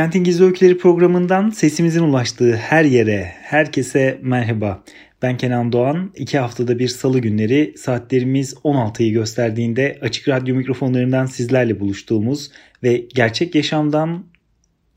Kentin 0.00 0.24
Gizli 0.24 0.44
Öyküleri 0.44 0.78
programından 0.78 1.50
sesimizin 1.50 2.02
ulaştığı 2.02 2.56
her 2.56 2.84
yere, 2.84 3.32
herkese 3.42 4.18
merhaba. 4.22 4.84
Ben 5.22 5.36
Kenan 5.36 5.72
Doğan. 5.72 6.12
İki 6.16 6.38
haftada 6.38 6.78
bir 6.78 6.88
salı 6.88 7.18
günleri 7.18 7.74
saatlerimiz 7.76 8.54
16'yı 8.54 9.12
gösterdiğinde 9.12 9.98
açık 10.00 10.28
radyo 10.28 10.56
mikrofonlarından 10.56 11.26
sizlerle 11.26 11.80
buluştuğumuz 11.80 12.50
ve 12.82 13.06
gerçek 13.14 13.54
yaşamdan 13.54 14.24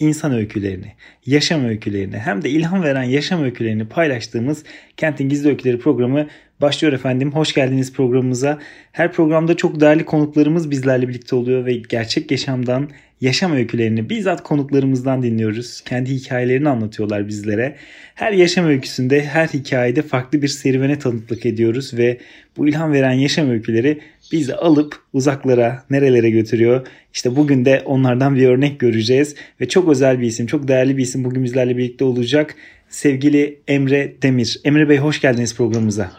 insan 0.04 0.34
öykülerini, 0.34 0.94
yaşam 1.26 1.66
öykülerini 1.66 2.18
hem 2.18 2.42
de 2.42 2.50
ilham 2.50 2.84
veren 2.84 3.04
yaşam 3.04 3.44
öykülerini 3.44 3.86
paylaştığımız 3.86 4.64
Kentin 4.98 5.30
Gizli 5.30 5.50
Öyküleri 5.50 5.80
programı 5.80 6.28
başlıyor 6.62 6.94
efendim. 6.94 7.32
Hoş 7.32 7.54
geldiniz 7.54 7.94
programımıza. 7.94 8.60
Her 8.92 9.12
programda 9.12 9.58
çok 9.58 9.80
değerli 9.80 10.06
konuklarımız 10.06 10.72
bizlerle 10.72 11.08
birlikte 11.08 11.36
oluyor 11.36 11.66
ve 11.66 11.74
gerçek 11.74 12.32
yaşamdan 12.32 12.90
yaşam 13.22 13.54
öykülerini 13.54 14.10
bizzat 14.10 14.44
konuklarımızdan 14.44 15.24
dinliyoruz. 15.24 15.82
Kendi 15.82 16.12
hikayelerini 16.12 16.70
anlatıyorlar 16.70 17.28
bizlere. 17.28 17.76
Her 18.16 18.32
yaşam 18.32 18.66
öyküsünde, 18.66 19.26
her 19.26 19.48
hikayede 19.48 20.02
farklı 20.02 20.42
bir 20.42 20.48
serüvene 20.48 21.00
tanıklık 21.00 21.46
ediyoruz 21.46 21.94
ve 21.94 22.18
bu 22.58 22.68
ilham 22.68 22.94
veren 22.94 23.14
yaşam 23.14 23.50
öyküleri 23.50 24.00
bizi 24.32 24.56
alıp 24.56 24.96
uzaklara, 25.14 25.84
nerelere 25.90 26.30
götürüyor. 26.30 26.88
İşte 27.14 27.36
bugün 27.36 27.66
de 27.66 27.82
onlardan 27.86 28.36
bir 28.36 28.48
örnek 28.48 28.80
göreceğiz 28.80 29.36
ve 29.62 29.68
çok 29.68 29.90
özel 29.90 30.22
bir 30.22 30.28
isim, 30.28 30.48
çok 30.48 30.68
değerli 30.68 30.98
bir 30.98 31.04
isim 31.04 31.24
bugün 31.24 31.44
bizlerle 31.44 31.78
birlikte 31.78 32.06
olacak. 32.06 32.56
Sevgili 32.90 33.60
Emre 33.68 34.16
Demir. 34.22 34.62
Emre 34.64 34.90
Bey 34.90 34.98
hoş 34.98 35.22
geldiniz 35.22 35.56
programımıza. 35.56 36.12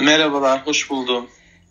Merhabalar, 0.00 0.66
hoş 0.66 0.90
buldum. 0.90 1.26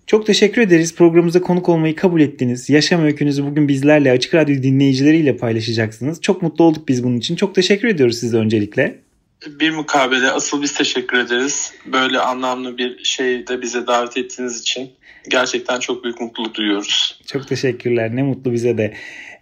Çok 0.08 0.26
teşekkür 0.26 0.62
ederiz. 0.62 0.96
Programımıza 0.96 1.42
konuk 1.42 1.70
olmayı 1.70 1.96
kabul 1.96 2.22
ettiniz. 2.22 2.70
Yaşam 2.70 3.04
öykünüzü 3.04 3.46
bugün 3.46 3.68
bizlerle 3.68 4.12
Açık 4.12 4.36
Radyo 4.36 4.64
dinleyicileriyle 4.64 5.38
paylaşacaksınız. 5.38 6.22
Çok 6.22 6.42
mutlu 6.42 6.64
olduk 6.64 6.88
biz 6.88 7.04
bunun 7.04 7.18
için. 7.18 7.36
Çok 7.36 7.56
teşekkür 7.56 7.88
ediyoruz 7.88 8.18
size 8.18 8.38
öncelikle. 8.38 9.05
Bir 9.48 9.70
mukabele. 9.70 10.32
Asıl 10.32 10.62
biz 10.62 10.74
teşekkür 10.74 11.18
ederiz. 11.18 11.74
Böyle 11.86 12.20
anlamlı 12.20 12.78
bir 12.78 13.04
şeyde 13.04 13.62
bize 13.62 13.88
davet 13.88 14.18
ettiğiniz 14.18 14.62
için 14.62 14.92
gerçekten 15.30 15.80
çok 15.80 16.04
büyük 16.04 16.22
mutluluk 16.22 16.56
duyuyoruz. 16.56 17.20
Çok 17.26 17.48
teşekkürler. 17.48 18.16
Ne 18.16 18.24
mutlu 18.24 18.52
bize 18.52 18.78
de. 18.78 18.94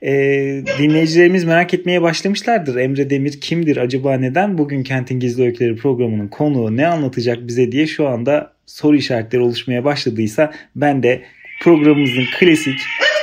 Ee, 0.02 0.64
dinleyicilerimiz 0.78 1.44
merak 1.44 1.74
etmeye 1.74 2.02
başlamışlardır. 2.02 2.76
Emre 2.76 3.09
Demir 3.09 3.42
kimdir 3.42 3.78
acaba 3.78 4.18
neden 4.18 4.58
bugün 4.58 4.84
Kentin 4.84 5.20
Gizli 5.20 5.44
Öyküleri 5.44 5.76
programının 5.76 6.28
konuğu 6.28 6.78
ne 6.78 6.88
anlatacak 6.88 7.48
bize 7.48 7.72
diye 7.72 7.88
şu 7.88 8.08
anda 8.08 8.54
soru 8.66 8.96
işaretleri 8.96 9.42
oluşmaya 9.42 9.86
başladıysa 9.86 10.54
ben 10.76 11.04
de 11.04 11.24
programımızın 11.62 12.26
klasik 12.40 12.80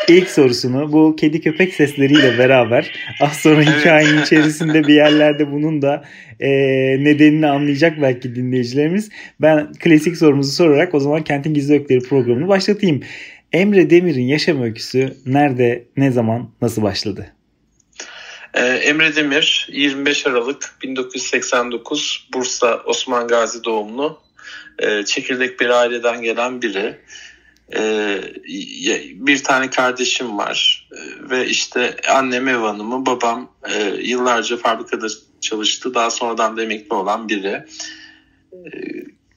ilk 0.09 0.31
sorusunu 0.31 0.93
bu 0.93 1.17
kedi 1.17 1.41
köpek 1.41 1.75
sesleriyle 1.75 2.39
beraber 2.39 2.93
az 3.21 3.37
sonra 3.37 3.63
hikayenin 3.63 4.23
içerisinde 4.23 4.85
bir 4.85 4.95
yerlerde 4.95 5.53
bunun 5.53 5.83
da 5.83 6.05
e, 6.41 6.49
nedenini 7.05 7.47
anlayacak 7.47 8.03
belki 8.03 8.35
dinleyicilerimiz. 8.35 9.11
Ben 9.41 9.73
klasik 9.73 10.17
sorumuzu 10.17 10.53
sorarak 10.53 10.95
o 10.95 11.01
zaman 11.01 11.25
Kentin 11.25 11.55
Gizli 11.55 11.75
Öyküleri 11.75 12.01
programını 12.01 12.49
başlatayım. 12.49 13.03
Emre 13.53 13.91
Demir'in 13.91 14.25
yaşam 14.25 14.63
öyküsü 14.63 15.17
nerede, 15.27 15.85
ne 15.97 16.11
zaman, 16.11 16.51
nasıl 16.63 16.83
başladı? 16.83 17.33
Ee, 18.55 18.61
Emre 18.61 19.17
Demir 19.17 19.69
25 19.73 20.27
Aralık 20.27 20.75
1989 20.83 22.29
Bursa 22.35 22.83
Osman 22.87 23.29
Gazi 23.29 23.65
doğumlu 23.65 24.21
e, 24.79 25.05
çekirdek 25.05 25.61
bir 25.61 25.69
aileden 25.69 26.23
gelen 26.23 26.63
biri. 26.63 26.99
E, 27.77 28.19
bir 29.15 29.43
tane 29.43 29.71
kardeşim 29.71 30.39
var 30.39 30.89
e, 30.93 31.31
ve 31.31 31.47
işte 31.47 31.97
annem 32.15 32.49
ev 32.49 32.59
hanımı, 32.59 33.07
babam 33.07 33.51
e, 33.75 33.83
yıllarca 34.03 34.57
fabrikada 34.57 35.07
çalıştı. 35.41 35.95
Daha 35.95 36.11
sonradan 36.11 36.57
da 36.57 36.63
emekli 36.63 36.95
olan 36.95 37.29
biri. 37.29 37.65
E, 38.53 38.71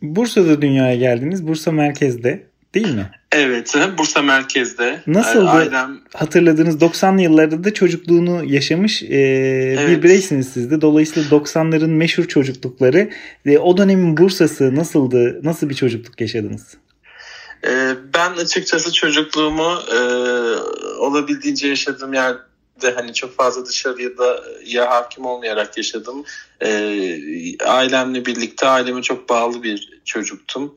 Bursa'da 0.02 0.62
dünyaya 0.62 0.96
geldiniz. 0.96 1.48
Bursa 1.48 1.72
merkezde 1.72 2.44
değil 2.74 2.96
mi? 2.96 3.10
Evet, 3.32 3.74
Bursa 3.98 4.22
merkezde. 4.22 5.00
Nasıl 5.08 5.48
ailem... 5.48 6.00
hatırladığınız 6.14 6.76
90'lı 6.76 7.22
yıllarda 7.22 7.64
da 7.64 7.74
çocukluğunu 7.74 8.44
yaşamış 8.46 9.04
e, 9.04 9.08
evet. 9.08 9.90
bir 9.90 10.04
bireysiniz 10.04 10.50
siz 10.50 10.72
de. 10.72 10.82
Dolayısıyla 10.82 11.30
90'ların 11.30 11.92
meşhur 11.92 12.26
çocuklukları. 12.26 13.10
E, 13.46 13.58
o 13.58 13.78
dönemin 13.78 14.18
Bursa'sı 14.18 14.76
nasıldı? 14.76 15.40
Nasıl 15.44 15.70
bir 15.70 15.76
çocukluk 15.76 16.22
yaşadınız? 16.22 16.78
E, 17.66 17.96
ben 18.14 18.32
açıkçası 18.32 18.94
çocukluğumu 18.94 19.80
e, 19.92 19.98
olabildiğince 20.98 21.68
yaşadığım 21.68 22.14
yerde 22.14 22.92
hani 22.96 23.14
çok 23.14 23.36
fazla 23.36 23.66
dışarıya 23.66 24.18
da 24.18 24.44
ya 24.66 24.92
hakim 24.92 25.26
olmayarak 25.26 25.78
yaşadım. 25.78 26.26
E, 26.62 26.68
ailemle 27.66 28.26
birlikte 28.26 28.68
aileme 28.68 29.02
çok 29.02 29.30
bağlı 29.30 29.64
bir 29.64 30.02
çocuktum. 30.06 30.76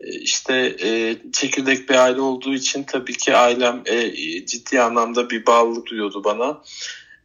E, 0.00 0.10
işte 0.10 0.76
e, 0.82 1.16
çekirdek 1.32 1.88
bir 1.88 1.94
aile 1.94 2.20
olduğu 2.20 2.54
için 2.54 2.82
tabii 2.82 3.16
ki 3.16 3.36
ailem 3.36 3.82
e, 3.86 4.46
ciddi 4.46 4.80
anlamda 4.80 5.30
bir 5.30 5.46
bağlılık 5.46 5.86
duyuyordu 5.86 6.24
bana. 6.24 6.62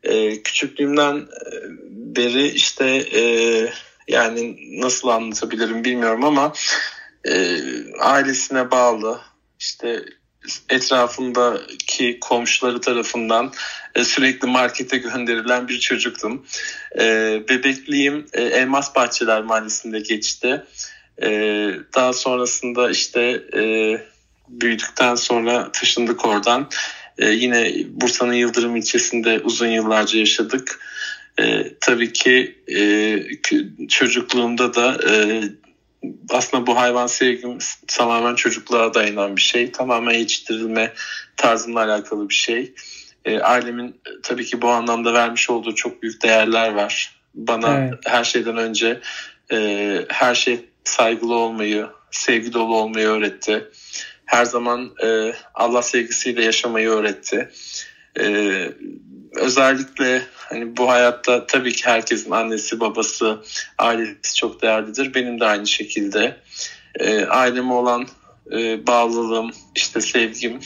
E, 0.03 0.44
küçüklüğümden 0.44 1.16
e, 1.18 1.51
beri 1.90 2.47
işte 2.47 2.85
e, 3.13 3.24
yani 4.07 4.57
nasıl 4.81 5.07
anlatabilirim 5.07 5.84
bilmiyorum 5.84 6.24
ama 6.24 6.53
e, 7.28 7.58
ailesine 8.00 8.72
bağlı 8.72 9.22
işte 9.60 10.06
etrafındaki 10.70 12.20
komşuları 12.20 12.82
tarafından 12.82 13.54
e, 13.96 14.04
sürekli 14.04 14.48
markete 14.48 14.98
gönderilen 14.98 15.68
bir 15.68 15.80
çocuktum. 15.80 16.46
E, 17.00 17.04
bebekliğim 17.50 18.26
e, 18.34 18.42
Elmas 18.42 18.96
Bahçeler 18.96 19.42
Mahallesi'nde 19.42 20.00
geçti. 20.00 20.64
E, 21.22 21.30
daha 21.96 22.14
sonrasında 22.14 22.90
işte 22.90 23.44
e, 23.56 23.62
büyüdükten 24.48 25.16
sonra 25.16 25.72
taşındık 25.72 26.26
oradan. 26.26 26.70
E, 27.18 27.30
yine 27.30 27.74
Bursa'nın 27.88 28.34
Yıldırım 28.34 28.76
ilçesinde 28.76 29.40
uzun 29.40 29.68
yıllarca 29.68 30.20
yaşadık. 30.20 30.80
E, 31.40 31.74
tabii 31.82 32.14
ki 32.14 32.56
e, 32.68 33.88
çocukluğumda 33.88 34.74
da 34.74 34.98
e, 35.10 35.44
aslında 36.30 36.68
bu 36.68 36.78
hayvan 36.78 37.08
sevgim 37.08 37.58
tamamen 37.88 38.36
çocukluğa 38.36 38.94
dayanan 38.94 39.36
bir 39.36 39.41
şey. 39.41 39.72
Tamamen 39.72 40.14
yetiştirilme 40.14 40.94
tarzımla 41.38 41.80
alakalı 41.80 42.30
bir 42.30 42.34
şey. 42.34 42.74
E, 43.25 43.40
ailemin 43.40 44.02
tabii 44.24 44.46
ki 44.46 44.62
bu 44.62 44.69
anlamda 44.69 45.13
vermiş 45.13 45.50
olduğu 45.50 45.75
çok 45.75 46.03
büyük 46.03 46.24
değerler 46.24 46.74
var. 46.74 47.16
Bana 47.36 47.78
evet. 47.78 47.94
her 48.06 48.24
şeyden 48.24 48.58
önce 48.58 49.00
e, 49.52 50.00
her 50.09 50.36
şey 50.36 50.66
saygılı 50.84 51.36
olmayı, 51.36 51.88
sevgi 52.12 52.53
dolu 52.53 52.75
olmayı 52.75 53.08
öğretti. 53.08 53.69
Her 54.25 54.45
zaman 54.45 54.95
e, 55.04 55.33
Allah 55.54 55.81
sevgisiyle 55.81 56.44
yaşamayı 56.44 56.89
öğretti. 56.89 57.51
E, 58.19 58.25
özellikle 59.35 60.21
hani 60.35 60.77
bu 60.77 60.89
hayatta 60.89 61.45
tabii 61.47 61.74
ki 61.74 61.85
herkesin 61.85 62.31
annesi, 62.31 62.80
babası, 62.80 63.41
ailesi 63.77 64.35
çok 64.35 64.62
değerlidir. 64.62 65.13
Benim 65.13 65.39
de 65.39 65.45
aynı 65.45 65.68
şekilde. 65.68 66.38
E, 67.00 67.25
aileme 67.25 67.74
olan 67.74 68.07
e, 68.51 68.88
bağlılığım, 68.88 69.51
işte 69.75 70.01
sevgim 70.01 70.59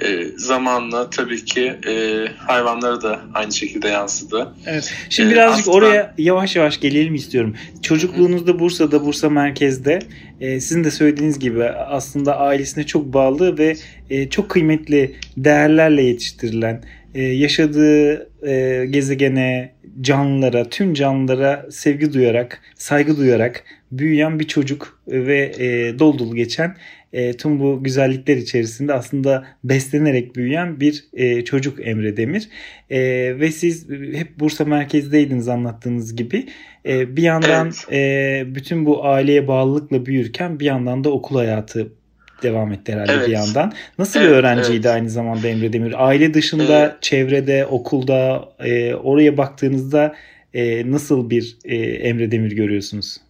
e, 0.00 0.24
zamanla 0.36 1.10
tabii 1.10 1.44
ki 1.44 1.76
e, 1.86 2.26
hayvanlara 2.36 3.02
da 3.02 3.20
aynı 3.34 3.52
şekilde 3.52 3.88
yansıdı. 3.88 4.54
Evet. 4.66 4.94
Şimdi 5.10 5.28
e, 5.28 5.32
birazcık 5.32 5.60
aslında... 5.60 5.76
oraya 5.76 6.14
yavaş 6.18 6.56
yavaş 6.56 6.80
gelelim 6.80 7.14
istiyorum. 7.14 7.54
Çocukluğunuzda 7.82 8.58
Bursa'da, 8.58 9.04
Bursa 9.04 9.30
merkezde 9.30 9.98
e, 10.40 10.60
sizin 10.60 10.84
de 10.84 10.90
söylediğiniz 10.90 11.38
gibi 11.38 11.64
aslında 11.64 12.38
ailesine 12.38 12.86
çok 12.86 13.04
bağlı 13.04 13.58
ve 13.58 13.76
e, 14.10 14.30
çok 14.30 14.48
kıymetli 14.48 15.16
değerlerle 15.36 16.02
yetiştirilen, 16.02 16.84
e, 17.14 17.22
yaşadığı 17.22 18.30
e, 18.46 18.86
gezegene, 18.86 19.72
canlılara, 20.00 20.64
tüm 20.64 20.94
canlılara 20.94 21.66
sevgi 21.70 22.12
duyarak, 22.12 22.60
saygı 22.74 23.16
duyarak 23.16 23.64
büyüyen 23.92 24.40
bir 24.40 24.46
çocuk 24.46 25.02
ve 25.08 25.52
e, 25.58 25.98
dolu 25.98 26.18
dolu 26.18 26.34
geçen 26.34 26.76
e, 27.14 27.32
tüm 27.32 27.60
bu 27.60 27.84
güzellikler 27.84 28.36
içerisinde 28.36 28.92
aslında 28.94 29.46
beslenerek 29.64 30.36
büyüyen 30.36 30.80
bir 30.80 31.04
e, 31.12 31.44
çocuk 31.44 31.86
Emre 31.86 32.16
Demir. 32.16 32.48
E, 32.90 33.00
ve 33.40 33.52
siz 33.52 33.88
hep 33.90 34.40
Bursa 34.40 34.64
merkezdeydiniz 34.64 35.48
anlattığınız 35.48 36.16
gibi. 36.16 36.46
E, 36.86 37.16
bir 37.16 37.22
yandan 37.22 37.66
evet. 37.66 37.92
e, 37.92 38.54
bütün 38.54 38.86
bu 38.86 39.06
aileye 39.06 39.48
bağlılıkla 39.48 40.06
büyürken 40.06 40.60
bir 40.60 40.64
yandan 40.64 41.04
da 41.04 41.10
okul 41.10 41.36
hayatı 41.36 41.92
devam 42.42 42.72
etti 42.72 42.92
herhalde 42.92 43.12
evet. 43.12 43.28
bir 43.28 43.32
yandan. 43.32 43.72
Nasıl 43.98 44.20
evet, 44.20 44.30
bir 44.30 44.34
öğrenciydi 44.34 44.86
evet. 44.86 44.96
aynı 44.96 45.10
zamanda 45.10 45.48
Emre 45.48 45.72
Demir? 45.72 46.06
Aile 46.06 46.34
dışında, 46.34 46.80
evet. 46.80 47.02
çevrede, 47.02 47.66
okulda 47.66 48.48
e, 48.58 48.94
oraya 48.94 49.36
baktığınızda 49.36 50.14
e, 50.54 50.90
nasıl 50.90 51.30
bir 51.30 51.56
e, 51.64 51.76
Emre 51.76 52.30
Demir 52.30 52.52
görüyorsunuz? 52.52 53.20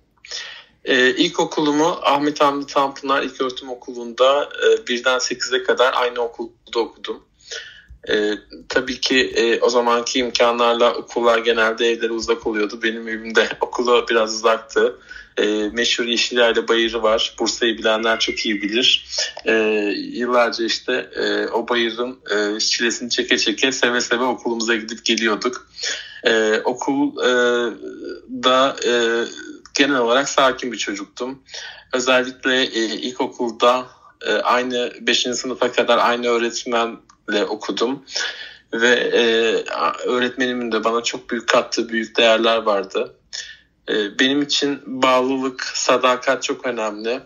Ee, 0.84 1.10
ilkokulumu 1.10 1.98
Ahmet 2.02 2.40
Hamdi 2.40 2.66
Tanpınar 2.66 3.22
İlköğretim 3.22 3.68
Okulu'nda 3.68 4.42
e, 4.42 4.86
birden 4.86 5.18
8'e 5.18 5.62
kadar 5.62 5.94
aynı 5.96 6.20
okulda 6.20 6.78
okudum. 6.78 7.22
E, 8.08 8.30
tabii 8.68 9.00
ki 9.00 9.32
e, 9.36 9.60
o 9.60 9.70
zamanki 9.70 10.18
imkanlarla 10.18 10.94
okullar 10.94 11.38
genelde 11.38 11.90
evlere 11.90 12.12
uzak 12.12 12.46
oluyordu. 12.46 12.80
Benim 12.82 13.08
evimde 13.08 13.48
okulu 13.60 14.06
biraz 14.10 14.34
uzaktı. 14.34 14.98
E, 15.36 15.70
meşhur 15.72 16.04
Yeşilyayla 16.04 16.68
Bayırı 16.68 17.02
var. 17.02 17.34
Bursa'yı 17.38 17.78
bilenler 17.78 18.18
çok 18.18 18.46
iyi 18.46 18.62
bilir. 18.62 19.06
E, 19.44 19.52
yıllarca 19.96 20.64
işte 20.64 21.10
e, 21.16 21.46
o 21.46 21.68
bayırın 21.68 22.18
e, 22.30 22.60
çilesini 22.60 23.10
çeke 23.10 23.38
çeke 23.38 23.72
seve 23.72 24.00
seve 24.00 24.24
okulumuza 24.24 24.76
gidip 24.76 25.04
geliyorduk. 25.04 25.68
E, 26.24 26.60
okul 26.64 27.18
e, 27.18 27.30
da 28.44 28.76
e, 28.86 28.92
genel 29.74 29.98
olarak 29.98 30.28
sakin 30.28 30.72
bir 30.72 30.78
çocuktum. 30.78 31.42
Özellikle 31.92 32.62
e, 32.62 32.84
ilkokulda 32.84 33.86
e, 34.26 34.32
aynı 34.32 34.92
5. 35.00 35.20
sınıfa 35.20 35.72
kadar 35.72 35.98
aynı 35.98 36.26
öğretmenle 36.28 37.44
okudum. 37.48 38.04
Ve 38.72 38.94
e, 38.94 39.22
öğretmenimin 40.06 40.72
de 40.72 40.84
bana 40.84 41.02
çok 41.02 41.30
büyük 41.30 41.48
kattığı 41.48 41.88
büyük 41.88 42.16
değerler 42.16 42.56
vardı. 42.56 43.14
E, 43.88 44.18
benim 44.18 44.42
için 44.42 44.82
bağlılık, 44.86 45.64
sadakat 45.74 46.42
çok 46.42 46.66
önemli. 46.66 47.20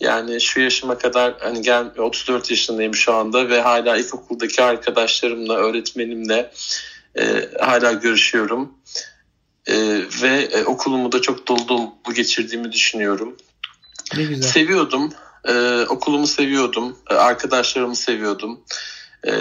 Yani 0.00 0.40
şu 0.40 0.60
yaşıma 0.60 0.98
kadar 0.98 1.34
hani 1.40 1.62
gel 1.62 1.90
34 1.98 2.50
yaşındayım 2.50 2.94
şu 2.94 3.14
anda 3.14 3.48
ve 3.48 3.60
hala 3.60 3.96
ilkokuldaki 3.96 4.62
arkadaşlarımla, 4.62 5.54
öğretmenimle 5.54 6.50
e, 7.18 7.48
hala 7.60 7.92
görüşüyorum. 7.92 8.74
E, 9.66 9.74
ve 10.22 10.48
e, 10.52 10.64
okulumu 10.64 11.12
da 11.12 11.22
çok 11.22 11.48
dolu 11.48 11.68
dolu 11.68 12.14
geçirdiğimi 12.14 12.72
düşünüyorum. 12.72 13.36
Ne 14.16 14.24
güzel. 14.24 14.48
Seviyordum. 14.48 15.12
E, 15.44 15.84
okulumu 15.88 16.26
seviyordum. 16.26 16.96
E, 17.10 17.14
arkadaşlarımı 17.14 17.96
seviyordum. 17.96 18.60
E, 19.26 19.32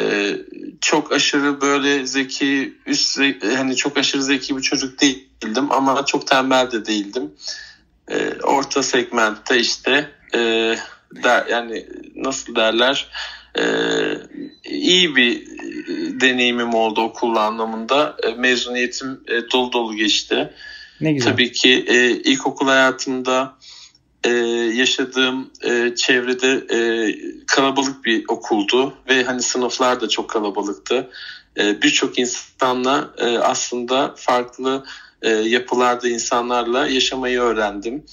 çok 0.81 1.11
aşırı 1.11 1.61
böyle 1.61 2.05
zeki, 2.05 2.73
üst 2.85 3.19
hani 3.57 3.75
çok 3.75 3.97
aşırı 3.97 4.23
zeki 4.23 4.57
bir 4.57 4.61
çocuk 4.61 5.01
değildim 5.01 5.71
ama 5.71 6.05
çok 6.05 6.27
tembel 6.27 6.71
de 6.71 6.85
değildim. 6.85 7.31
E, 8.11 8.41
orta 8.43 8.83
segmentte 8.83 9.59
işte 9.59 10.09
e, 10.35 10.39
der, 11.23 11.45
yani 11.45 11.85
nasıl 12.15 12.55
derler 12.55 13.07
e, 13.59 13.63
iyi 14.63 15.15
bir 15.15 15.45
deneyimim 16.21 16.73
oldu 16.73 17.01
okulla 17.01 17.41
anlamında. 17.41 18.17
E, 18.23 18.29
mezuniyetim 18.33 19.21
e, 19.27 19.51
dolu 19.51 19.71
dolu 19.71 19.95
geçti. 19.95 20.49
Ne 21.01 21.13
güzel. 21.13 21.31
Tabii 21.31 21.51
ki 21.51 21.85
e, 21.87 22.09
ilkokul 22.09 22.67
hayatımda 22.67 23.53
e, 24.23 24.29
yaşadığım 24.73 25.51
e, 25.61 25.95
çevrede 25.95 26.75
e, 26.75 26.79
kalabalık 27.47 28.05
bir 28.05 28.23
okuldu 28.27 28.93
ve 29.09 29.23
hani 29.23 29.41
sınıflar 29.41 30.01
da 30.01 30.09
çok 30.09 30.29
kalabalıktı. 30.29 31.09
E, 31.57 31.81
Birçok 31.81 32.19
insanla 32.19 33.13
e, 33.17 33.37
aslında 33.37 34.13
farklı 34.17 34.85
e, 35.21 35.29
yapılarda 35.29 36.09
insanlarla 36.09 36.87
yaşamayı 36.87 37.39
öğrendim. 37.39 38.05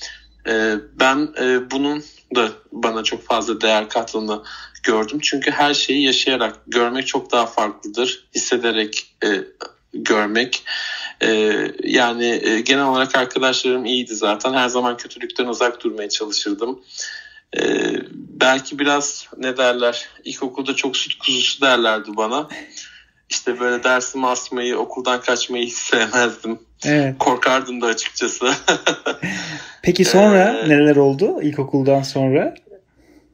E, 0.46 0.74
ben 1.00 1.28
e, 1.40 1.70
bunun 1.70 2.02
da 2.34 2.48
bana 2.72 3.02
çok 3.02 3.22
fazla 3.22 3.60
değer 3.60 3.88
kattığını 3.88 4.42
gördüm. 4.82 5.18
Çünkü 5.22 5.50
her 5.50 5.74
şeyi 5.74 6.04
yaşayarak 6.04 6.56
görmek 6.66 7.06
çok 7.06 7.32
daha 7.32 7.46
farklıdır. 7.46 8.28
Hissederek 8.34 9.16
e, 9.24 9.28
görmek. 9.94 10.64
E, 11.22 11.28
yani 11.84 12.40
e, 12.42 12.60
genel 12.60 12.84
olarak 12.84 13.16
arkadaşlarım 13.16 13.84
iyiydi 13.84 14.14
zaten. 14.14 14.52
Her 14.52 14.68
zaman 14.68 14.96
kötülükten 14.96 15.46
uzak 15.46 15.84
durmaya 15.84 16.08
çalışırdım. 16.08 16.80
E, 17.56 17.62
belki 18.14 18.78
biraz 18.78 19.28
ne 19.38 19.56
derler 19.56 20.08
ilkokulda 20.24 20.76
çok 20.76 20.96
süt 20.96 21.18
kuzusu 21.18 21.60
derlerdi 21.60 22.16
bana. 22.16 22.48
İşte 23.30 23.60
böyle 23.60 23.84
dersimi 23.84 24.26
asmayı, 24.26 24.78
okuldan 24.78 25.20
kaçmayı 25.20 25.66
hiç 25.66 25.74
sevmezdim. 25.74 26.58
Evet. 26.84 27.14
Korkardım 27.18 27.80
da 27.80 27.86
açıkçası. 27.86 28.50
Peki 29.82 30.04
sonra 30.04 30.62
ee, 30.64 30.68
neler 30.68 30.96
oldu 30.96 31.42
ilkokuldan 31.42 32.02
sonra? 32.02 32.54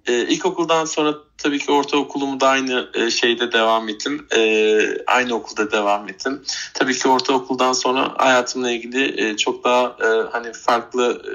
E, 0.07 0.13
ilkokuldan 0.13 0.85
sonra 0.85 1.15
tabii 1.39 1.59
ki 1.59 1.73
ortaokulumu 1.73 2.41
da 2.41 2.49
aynı 2.49 2.91
e, 2.95 3.11
şeyde 3.11 3.53
devam 3.53 3.89
ettim. 3.89 4.27
E, 4.37 5.05
aynı 5.07 5.35
okulda 5.35 5.73
devam 5.73 6.09
ettim. 6.09 6.43
Tabii 6.75 6.99
ki 6.99 7.09
ortaokuldan 7.09 7.73
sonra 7.73 8.15
hayatımla 8.17 8.71
ilgili 8.71 9.21
e, 9.23 9.37
çok 9.37 9.65
daha 9.65 9.97
e, 10.01 10.31
hani 10.33 10.53
farklı 10.53 11.23
e, 11.25 11.33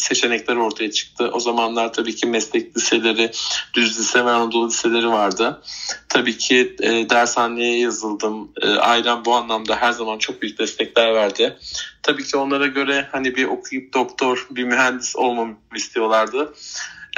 seçenekler 0.00 0.56
ortaya 0.56 0.90
çıktı. 0.90 1.30
O 1.32 1.40
zamanlar 1.40 1.92
tabii 1.92 2.16
ki 2.16 2.26
meslek 2.26 2.76
liseleri, 2.76 3.30
düz 3.74 3.98
lise 3.98 4.24
ve 4.24 4.30
Anadolu 4.30 4.68
liseleri 4.68 5.08
vardı. 5.08 5.62
Tabii 6.08 6.38
ki 6.38 6.76
e, 6.80 7.10
dershaneye 7.10 7.78
yazıldım. 7.78 8.52
E, 8.62 8.68
ailem 8.68 9.24
bu 9.24 9.34
anlamda 9.34 9.76
her 9.76 9.92
zaman 9.92 10.18
çok 10.18 10.42
büyük 10.42 10.58
destekler 10.58 11.14
verdi. 11.14 11.56
Tabii 12.02 12.24
ki 12.24 12.36
onlara 12.36 12.66
göre 12.66 13.08
hani 13.12 13.36
bir 13.36 13.44
okuyup 13.44 13.94
doktor, 13.94 14.46
bir 14.50 14.64
mühendis 14.64 15.16
olmamı 15.16 15.56
istiyorlardı. 15.76 16.54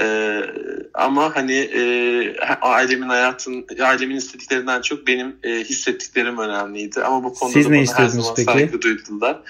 Ee, 0.01 0.43
ama 0.95 1.37
hani 1.37 1.55
e, 1.55 2.37
ailemin 2.61 3.09
hayatın 3.09 3.67
ailemin 3.81 4.17
istediklerinden 4.17 4.81
çok 4.81 5.07
benim 5.07 5.37
e, 5.43 5.51
hissettiklerim 5.51 6.39
önemliydi. 6.39 7.03
Ama 7.05 7.25
bu 7.25 7.35
konuda 7.35 7.53
Siz 7.53 7.69
ne 7.69 7.87
bana 7.87 7.99
her 7.99 8.07
zaman 8.09 8.35
peki? 8.35 8.53
saygı 8.53 8.83
duydular. 8.83 9.41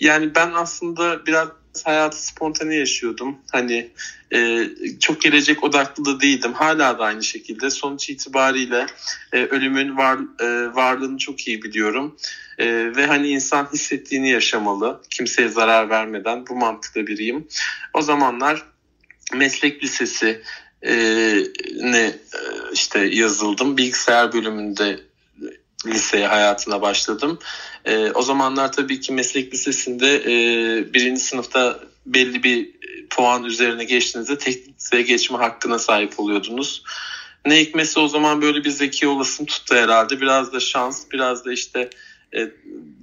Yani 0.00 0.34
ben 0.34 0.52
aslında 0.52 1.26
biraz 1.26 1.48
hayatı 1.84 2.26
spontane 2.26 2.74
yaşıyordum. 2.74 3.38
Hani 3.52 3.90
e, 4.32 4.68
çok 5.00 5.20
gelecek 5.20 5.64
odaklı 5.64 6.04
da 6.04 6.20
değildim. 6.20 6.52
Hala 6.52 6.98
da 6.98 7.04
aynı 7.04 7.22
şekilde. 7.22 7.70
Sonuç 7.70 8.10
itibariyle 8.10 8.86
e, 9.32 9.44
ölümün 9.44 9.96
var, 9.96 10.18
e, 10.40 10.74
varlığını 10.74 11.18
çok 11.18 11.48
iyi 11.48 11.62
biliyorum. 11.62 12.16
E, 12.58 12.66
ve 12.96 13.06
hani 13.06 13.28
insan 13.28 13.68
hissettiğini 13.72 14.30
yaşamalı. 14.30 15.00
Kimseye 15.10 15.48
zarar 15.48 15.90
vermeden. 15.90 16.46
Bu 16.46 16.56
mantıkta 16.56 17.06
biriyim. 17.06 17.48
O 17.94 18.02
zamanlar 18.02 18.62
meslek 19.32 19.82
lisesi 19.82 20.42
e, 20.82 20.94
ne 21.76 21.98
e, 21.98 22.14
işte 22.72 22.98
yazıldım. 22.98 23.76
Bilgisayar 23.76 24.32
bölümünde 24.32 25.00
liseye 25.86 26.26
hayatına 26.26 26.82
başladım. 26.82 27.38
E, 27.84 28.10
o 28.10 28.22
zamanlar 28.22 28.72
tabii 28.72 29.00
ki 29.00 29.12
meslek 29.12 29.54
lisesinde 29.54 30.16
e, 30.16 30.34
birinci 30.94 31.20
sınıfta 31.20 31.80
belli 32.06 32.42
bir 32.42 32.70
puan 33.10 33.44
üzerine 33.44 33.84
geçtiğinizde 33.84 34.38
teknik 34.38 34.80
liseye 34.80 35.02
geçme 35.02 35.38
hakkına 35.38 35.78
sahip 35.78 36.20
oluyordunuz. 36.20 36.82
Ne 37.46 37.60
hikmetse 37.60 38.00
o 38.00 38.08
zaman 38.08 38.42
böyle 38.42 38.64
bir 38.64 38.70
zeki 38.70 39.08
olasım 39.08 39.46
tuttu 39.46 39.74
herhalde. 39.74 40.20
Biraz 40.20 40.52
da 40.52 40.60
şans, 40.60 41.04
biraz 41.12 41.44
da 41.44 41.52
işte 41.52 41.90
e, 42.36 42.50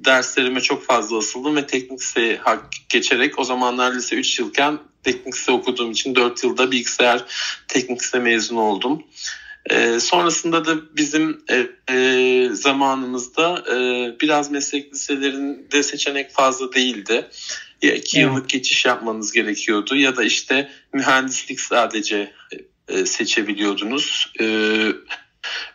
derslerime 0.05 0.61
çok 0.61 0.85
fazla 0.85 1.17
asıldım 1.17 1.55
ve 1.55 1.67
teknik 1.67 1.99
liseye 1.99 2.41
geçerek 2.89 3.39
o 3.39 3.43
zamanlar 3.43 3.93
lise 3.93 4.15
3 4.15 4.39
yılken 4.39 4.79
teknik 5.03 5.33
lise 5.33 5.51
okuduğum 5.51 5.91
için 5.91 6.15
4 6.15 6.43
yılda 6.43 6.71
bilgisayar 6.71 7.25
teknik 7.67 8.01
lise 8.01 8.19
mezunu 8.19 8.61
oldum. 8.61 9.03
E, 9.69 9.99
sonrasında 9.99 10.65
da 10.65 10.95
bizim 10.97 11.43
e, 11.49 11.67
e, 11.93 12.49
zamanımızda 12.51 13.63
e, 13.71 13.75
biraz 14.21 14.51
meslek 14.51 14.93
liselerinde 14.93 15.83
seçenek 15.83 16.31
fazla 16.31 16.73
değildi. 16.73 17.27
Ya 17.81 17.93
iki 17.93 18.19
yıllık 18.19 18.49
geçiş 18.49 18.85
yapmanız 18.85 19.31
gerekiyordu 19.31 19.95
ya 19.95 20.15
da 20.15 20.23
işte 20.23 20.71
mühendislik 20.93 21.59
sadece 21.59 22.33
e, 22.87 23.05
seçebiliyordunuz. 23.05 24.33
E, 24.39 24.45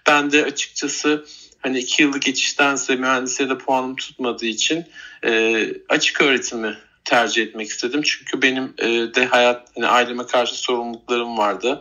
ben 0.07 0.33
de 0.33 0.45
açıkçası 0.45 1.25
hani 1.63 1.79
iki 1.79 2.03
yıllık 2.03 2.23
geçiştense 2.23 2.97
mühendisliğe 2.97 3.51
de 3.51 3.59
puanım 3.59 3.97
tutmadığı 3.97 4.47
için 4.47 4.85
e, 5.25 5.65
açık 5.89 6.21
öğretimi 6.21 6.79
tercih 7.05 7.43
etmek 7.43 7.69
istedim. 7.69 8.03
Çünkü 8.03 8.43
benim 8.43 8.75
e, 8.79 8.89
de 8.89 9.27
hayat 9.27 9.69
hani 9.75 9.87
aileme 9.87 10.27
karşı 10.27 10.55
sorumluluklarım 10.55 11.39
vardı. 11.39 11.81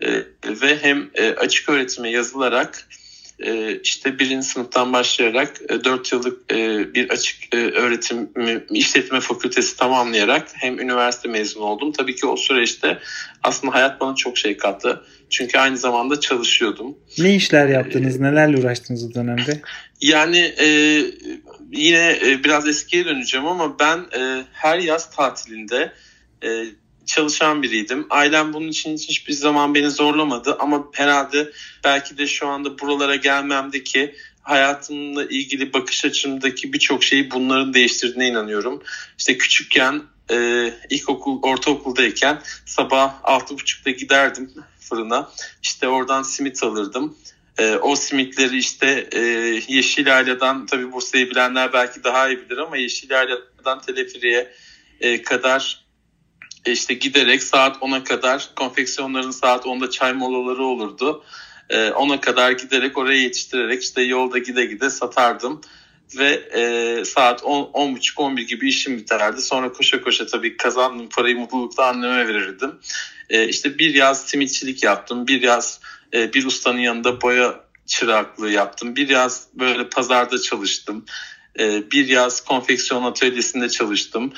E, 0.00 0.08
ve 0.44 0.82
hem 0.82 1.10
e, 1.14 1.30
açık 1.30 1.68
öğretime 1.68 2.10
yazılarak 2.10 2.88
işte 3.82 4.18
birinci 4.18 4.46
sınıftan 4.46 4.92
başlayarak 4.92 5.60
e, 5.68 5.84
4 5.84 6.12
yıllık 6.12 6.52
e, 6.52 6.94
bir 6.94 7.10
açık 7.10 7.54
e, 7.54 7.56
öğretim 7.56 8.30
işletme 8.70 9.20
fakültesi 9.20 9.76
tamamlayarak 9.76 10.48
hem 10.54 10.80
üniversite 10.80 11.28
mezunu 11.28 11.64
oldum. 11.64 11.92
Tabii 11.92 12.16
ki 12.16 12.26
o 12.26 12.36
süreçte 12.36 12.98
aslında 13.42 13.74
hayat 13.74 14.00
bana 14.00 14.14
çok 14.14 14.38
şey 14.38 14.56
kattı. 14.56 15.04
Çünkü 15.30 15.58
aynı 15.58 15.76
zamanda 15.76 16.20
çalışıyordum. 16.20 16.98
Ne 17.18 17.34
işler 17.34 17.68
yaptınız? 17.68 18.20
Nelerle 18.20 18.58
uğraştınız 18.58 19.04
o 19.04 19.14
dönemde? 19.14 19.60
Yani 20.00 20.38
e, 20.38 20.66
yine 21.72 22.18
e, 22.26 22.44
biraz 22.44 22.68
eskiye 22.68 23.04
döneceğim 23.04 23.46
ama 23.46 23.78
ben 23.78 23.98
e, 23.98 24.44
her 24.52 24.78
yaz 24.78 25.10
tatilinde 25.10 25.92
e, 26.44 26.64
çalışan 27.06 27.62
biriydim. 27.62 28.06
Ailem 28.10 28.52
bunun 28.52 28.68
için 28.68 28.96
hiçbir 28.96 29.32
zaman 29.32 29.74
beni 29.74 29.90
zorlamadı 29.90 30.56
ama 30.58 30.84
herhalde 30.92 31.52
belki 31.84 32.18
de 32.18 32.26
şu 32.26 32.48
anda 32.48 32.78
buralara 32.78 33.16
gelmemdeki 33.16 34.14
hayatımla 34.42 35.24
ilgili 35.24 35.72
bakış 35.72 36.04
açımdaki 36.04 36.72
birçok 36.72 37.04
şeyi 37.04 37.30
bunların 37.30 37.74
değiştirdiğine 37.74 38.28
inanıyorum. 38.28 38.82
İşte 39.18 39.38
küçükken 39.38 40.02
e, 40.30 40.68
ilkokul, 40.90 41.42
ortaokuldayken 41.42 42.42
sabah 42.66 43.14
altı 43.22 43.54
buçukta 43.54 43.90
giderdim 43.90 44.52
fırına. 44.80 45.30
İşte 45.62 45.88
oradan 45.88 46.22
simit 46.22 46.62
alırdım. 46.62 47.16
E, 47.58 47.76
o 47.76 47.96
simitleri 47.96 48.58
işte 48.58 49.08
e, 49.12 49.20
Yeşil 49.68 50.16
Aila'dan 50.16 50.66
tabii 50.66 50.92
Bursa'yı 50.92 51.30
bilenler 51.30 51.72
belki 51.72 52.04
daha 52.04 52.28
iyi 52.28 52.38
bilir 52.38 52.58
ama 52.58 52.76
Yeşil 52.76 53.18
Aila'dan 53.18 53.80
Teleferi'ye 53.80 54.52
e, 55.00 55.22
kadar 55.22 55.81
e, 56.66 56.72
işte 56.72 56.94
giderek 56.94 57.42
saat 57.42 57.76
10'a 57.76 58.04
kadar 58.04 58.50
konfeksiyonların 58.56 59.30
saat 59.30 59.64
10'da 59.64 59.90
çay 59.90 60.12
molaları 60.12 60.64
olurdu. 60.64 61.24
E, 61.70 61.76
10'a 61.76 62.20
kadar 62.20 62.50
giderek 62.50 62.98
oraya 62.98 63.22
yetiştirerek 63.22 63.82
işte 63.82 64.02
yolda 64.02 64.38
gide 64.38 64.64
gide 64.64 64.90
satardım 64.90 65.60
ve 66.18 66.48
e, 66.54 67.04
saat 67.04 67.44
10, 67.44 67.62
10.30 67.62 68.16
11 68.16 68.46
gibi 68.46 68.68
işim 68.68 68.98
biterdi. 68.98 69.42
Sonra 69.42 69.72
koşa 69.72 70.02
koşa 70.02 70.26
tabii 70.26 70.56
kazandığım 70.56 71.08
parayı 71.08 71.36
mutlulukla 71.36 71.86
anneme 71.86 72.28
verirdim. 72.28 72.78
E, 73.30 73.48
işte 73.48 73.78
bir 73.78 73.94
yaz 73.94 74.26
simitçilik 74.26 74.82
yaptım. 74.82 75.26
Bir 75.26 75.42
yaz 75.42 75.80
e, 76.14 76.32
bir 76.32 76.46
ustanın 76.46 76.78
yanında 76.78 77.20
boya 77.20 77.60
çıraklığı 77.86 78.50
yaptım. 78.50 78.96
Bir 78.96 79.08
yaz 79.08 79.46
böyle 79.54 79.88
pazarda 79.88 80.40
çalıştım. 80.40 81.04
E, 81.58 81.90
bir 81.90 82.08
yaz 82.08 82.44
konfeksiyon 82.44 83.04
atölyesinde 83.04 83.68
çalıştım. 83.68 84.32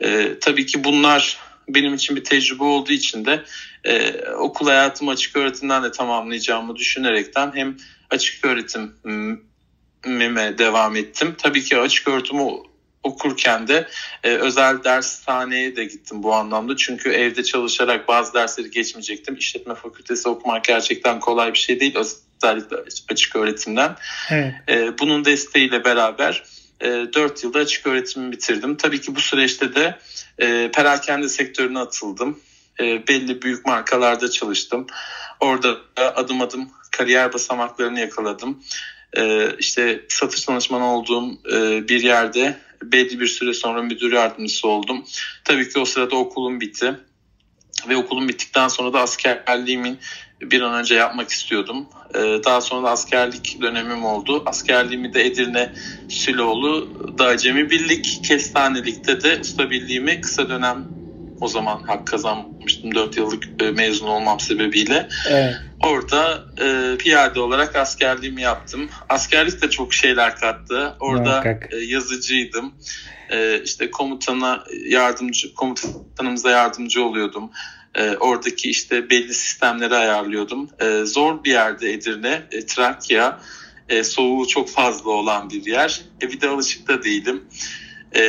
E, 0.00 0.38
tabii 0.40 0.66
ki 0.66 0.84
bunlar 0.84 1.38
benim 1.74 1.94
için 1.94 2.16
bir 2.16 2.24
tecrübe 2.24 2.64
olduğu 2.64 2.92
için 2.92 3.24
de 3.24 3.44
e, 3.84 4.22
okul 4.30 4.66
hayatımı 4.66 5.10
açık 5.10 5.36
öğretimden 5.36 5.84
de 5.84 5.90
tamamlayacağımı 5.90 6.76
düşünerekten 6.76 7.52
hem 7.54 7.76
açık 8.10 8.44
öğretim 8.44 8.94
mime 10.06 10.58
devam 10.58 10.96
ettim. 10.96 11.34
Tabii 11.38 11.62
ki 11.62 11.78
açık 11.78 12.08
öğretimi 12.08 12.42
okurken 13.02 13.68
de 13.68 13.88
e, 14.24 14.30
özel 14.30 14.84
dershaneye 14.84 15.76
de 15.76 15.84
gittim 15.84 16.22
bu 16.22 16.34
anlamda. 16.34 16.76
Çünkü 16.76 17.10
evde 17.10 17.44
çalışarak 17.44 18.08
bazı 18.08 18.34
dersleri 18.34 18.70
geçmeyecektim. 18.70 19.36
İşletme 19.36 19.74
fakültesi 19.74 20.28
okumak 20.28 20.64
gerçekten 20.64 21.20
kolay 21.20 21.52
bir 21.52 21.58
şey 21.58 21.80
değil. 21.80 21.96
Özellikle 21.96 22.76
açık 23.10 23.36
öğretimden. 23.36 23.96
Evet. 24.30 24.54
E, 24.68 24.98
bunun 24.98 25.24
desteğiyle 25.24 25.84
beraber 25.84 26.44
e, 26.80 26.86
4 26.86 27.44
yılda 27.44 27.58
açık 27.58 27.86
öğretimi 27.86 28.32
bitirdim. 28.32 28.76
Tabii 28.76 29.00
ki 29.00 29.16
bu 29.16 29.20
süreçte 29.20 29.74
de 29.74 29.98
e, 30.40 30.70
perakende 30.74 31.28
sektörüne 31.28 31.78
atıldım. 31.78 32.40
E, 32.80 33.08
belli 33.08 33.42
büyük 33.42 33.66
markalarda 33.66 34.30
çalıştım. 34.30 34.86
Orada 35.40 35.76
adım 35.96 36.40
adım 36.40 36.70
kariyer 36.90 37.32
basamaklarını 37.32 38.00
yakaladım 38.00 38.62
e, 39.16 39.52
işte 39.58 40.04
satış 40.08 40.48
danışmanı 40.48 40.84
olduğum 40.84 41.38
e, 41.52 41.88
bir 41.88 42.02
yerde 42.02 42.56
belli 42.82 43.20
bir 43.20 43.26
süre 43.26 43.54
sonra 43.54 43.82
müdür 43.82 44.12
yardımcısı 44.12 44.68
oldum. 44.68 45.04
Tabii 45.44 45.68
ki 45.68 45.78
o 45.78 45.84
sırada 45.84 46.16
okulum 46.16 46.60
bitti. 46.60 46.94
Ve 47.88 47.96
okulum 47.96 48.28
bittikten 48.28 48.68
sonra 48.68 48.92
da 48.92 49.00
askerliğimin 49.00 49.98
bir 50.40 50.60
an 50.60 50.74
önce 50.74 50.94
yapmak 50.94 51.30
istiyordum. 51.30 51.88
Ee, 52.14 52.18
daha 52.44 52.60
sonra 52.60 52.90
askerlik 52.90 53.58
dönemim 53.62 54.04
oldu. 54.04 54.42
Askerliğimi 54.46 55.14
de 55.14 55.26
Edirne 55.26 55.72
Süloğlu 56.08 56.88
Dağcemi 57.18 57.70
Birlik 57.70 58.20
Kestanelik'te 58.24 59.22
de 59.22 59.40
usta 59.40 59.70
birliğimi 59.70 60.20
kısa 60.20 60.48
dönem 60.48 60.84
o 61.40 61.48
zaman 61.48 61.82
hak 61.82 62.06
kazanmıştım 62.06 62.94
4 62.94 63.16
yıllık 63.16 63.44
e, 63.62 63.70
mezun 63.70 64.06
olmam 64.06 64.40
sebebiyle. 64.40 65.08
Evet. 65.28 65.54
Orada 65.86 66.44
e, 66.62 66.96
piyade 66.96 67.40
olarak 67.40 67.76
askerliğimi 67.76 68.42
yaptım. 68.42 68.90
Askerlik 69.08 69.62
de 69.62 69.70
çok 69.70 69.94
şeyler 69.94 70.36
kattı. 70.36 70.96
Orada 71.00 71.58
e, 71.70 71.76
yazıcıydım. 71.76 72.74
E, 73.30 73.62
işte 73.62 73.90
komutana 73.90 74.64
yardımcı, 74.86 75.54
komutanımıza 75.54 76.50
yardımcı 76.50 77.04
oluyordum. 77.04 77.50
E, 77.94 78.16
oradaki 78.16 78.70
işte 78.70 79.10
belli 79.10 79.34
sistemleri 79.34 79.94
ayarlıyordum. 79.94 80.70
E, 80.80 81.04
zor 81.04 81.44
bir 81.44 81.50
yerde 81.50 81.92
Edirne, 81.92 82.42
e, 82.52 82.66
Trakya. 82.66 83.40
E, 83.88 84.04
soğuğu 84.04 84.46
çok 84.46 84.70
fazla 84.70 85.10
olan 85.10 85.50
bir 85.50 85.66
yer. 85.66 86.00
E, 86.22 86.32
bir 86.32 86.40
de 86.40 86.48
alışık 86.48 86.88
da 86.88 87.02
değilim. 87.04 87.44
E, 88.12 88.22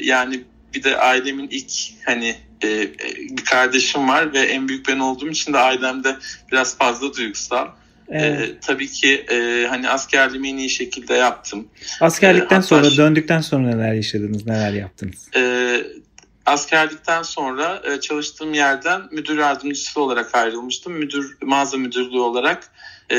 yani 0.00 0.40
bir 0.74 0.82
de 0.82 0.96
ailemin 0.96 1.48
ilk 1.50 1.72
hani 2.04 2.36
e, 2.64 2.88
bir 3.30 3.44
kardeşim 3.44 4.08
var 4.08 4.32
ve 4.32 4.38
en 4.38 4.68
büyük 4.68 4.88
ben 4.88 4.98
olduğum 4.98 5.28
için 5.28 5.52
de 5.52 5.58
ailemde 5.58 6.16
biraz 6.52 6.78
fazla 6.78 7.14
duygusal. 7.14 7.66
E, 8.08 8.18
evet. 8.18 8.48
E, 8.48 8.60
tabii 8.60 8.88
ki 8.88 9.24
e, 9.30 9.66
hani 9.68 9.88
askerliğimi 9.88 10.48
en 10.48 10.56
iyi 10.56 10.70
şekilde 10.70 11.14
yaptım. 11.14 11.68
Askerlikten 12.00 12.60
e, 12.60 12.62
sonra 12.62 12.96
döndükten 12.96 13.40
sonra 13.40 13.68
neler 13.68 13.92
yaşadınız, 13.92 14.46
neler 14.46 14.72
yaptınız? 14.72 15.28
E, 15.36 15.40
askerlikten 16.46 17.22
sonra 17.22 17.82
e, 17.84 18.00
çalıştığım 18.00 18.54
yerden 18.54 19.02
müdür 19.10 19.38
yardımcısı 19.38 20.00
olarak 20.00 20.34
ayrılmıştım. 20.34 20.92
Müdür 20.92 21.36
mağaza 21.42 21.76
müdürlüğü 21.76 22.20
olarak 22.20 22.72
e, 23.10 23.16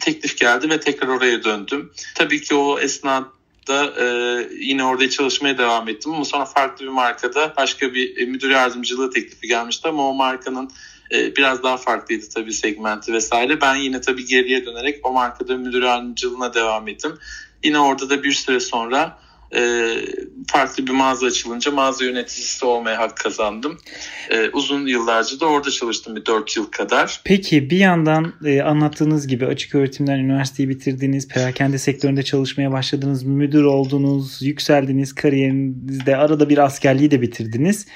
teklif 0.00 0.38
geldi 0.38 0.70
ve 0.70 0.80
tekrar 0.80 1.08
oraya 1.08 1.44
döndüm. 1.44 1.92
Tabii 2.14 2.40
ki 2.40 2.54
o 2.54 2.78
esnada 2.78 3.40
da 3.68 3.92
e, 4.00 4.06
yine 4.60 4.84
orada 4.84 5.10
çalışmaya 5.10 5.58
devam 5.58 5.88
ettim 5.88 6.14
ama 6.14 6.24
sonra 6.24 6.44
farklı 6.44 6.84
bir 6.84 6.90
markada 6.90 7.54
başka 7.56 7.94
bir 7.94 8.16
e, 8.16 8.24
müdür 8.24 8.50
yardımcılığı 8.50 9.10
teklifi 9.10 9.46
gelmişti 9.46 9.88
ama 9.88 10.08
o 10.08 10.14
markanın 10.14 10.70
e, 11.12 11.36
biraz 11.36 11.62
daha 11.62 11.76
farklıydı 11.76 12.28
tabii 12.34 12.52
segmenti 12.52 13.12
vesaire. 13.12 13.60
Ben 13.60 13.74
yine 13.74 14.00
tabii 14.00 14.26
geriye 14.26 14.66
dönerek 14.66 15.06
o 15.06 15.12
markada 15.12 15.56
müdür 15.56 15.82
yardımcılığına 15.82 16.54
devam 16.54 16.88
ettim. 16.88 17.18
Yine 17.64 17.78
orada 17.78 18.10
da 18.10 18.22
bir 18.22 18.32
süre 18.32 18.60
sonra 18.60 19.18
e, 19.54 19.94
farklı 20.46 20.86
bir 20.86 20.92
mağaza 20.92 21.26
açılınca 21.26 21.70
mağaza 21.70 22.04
yöneticisi 22.04 22.64
olmaya 22.64 22.98
hak 22.98 23.16
kazandım. 23.16 23.78
E, 24.30 24.48
uzun 24.48 24.86
yıllarca 24.86 25.40
da 25.40 25.46
orada 25.46 25.70
çalıştım 25.70 26.16
bir 26.16 26.26
4 26.26 26.56
yıl 26.56 26.64
kadar. 26.64 27.20
Peki 27.24 27.70
bir 27.70 27.78
yandan 27.78 28.32
e, 28.44 28.62
anlattığınız 28.62 29.26
gibi 29.26 29.46
açık 29.46 29.74
öğretimden 29.74 30.18
üniversiteyi 30.18 30.68
bitirdiniz, 30.68 31.28
perakende 31.28 31.78
sektöründe 31.78 32.22
çalışmaya 32.22 32.72
başladınız, 32.72 33.22
müdür 33.22 33.64
oldunuz, 33.64 34.42
yükseldiniz 34.42 35.14
kariyerinizde, 35.14 36.16
arada 36.16 36.48
bir 36.48 36.58
askerliği 36.58 37.10
de 37.10 37.22
bitirdiniz. 37.22 37.86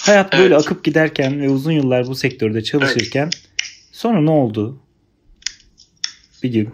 Hayat 0.00 0.32
böyle 0.32 0.54
evet. 0.54 0.66
akıp 0.66 0.84
giderken 0.84 1.40
ve 1.40 1.48
uzun 1.48 1.72
yıllar 1.72 2.06
bu 2.06 2.14
sektörde 2.14 2.62
çalışırken 2.62 3.24
evet. 3.24 3.42
sonra 3.92 4.20
ne 4.20 4.30
oldu? 4.30 4.80
Bir 6.42 6.52
gün. 6.52 6.68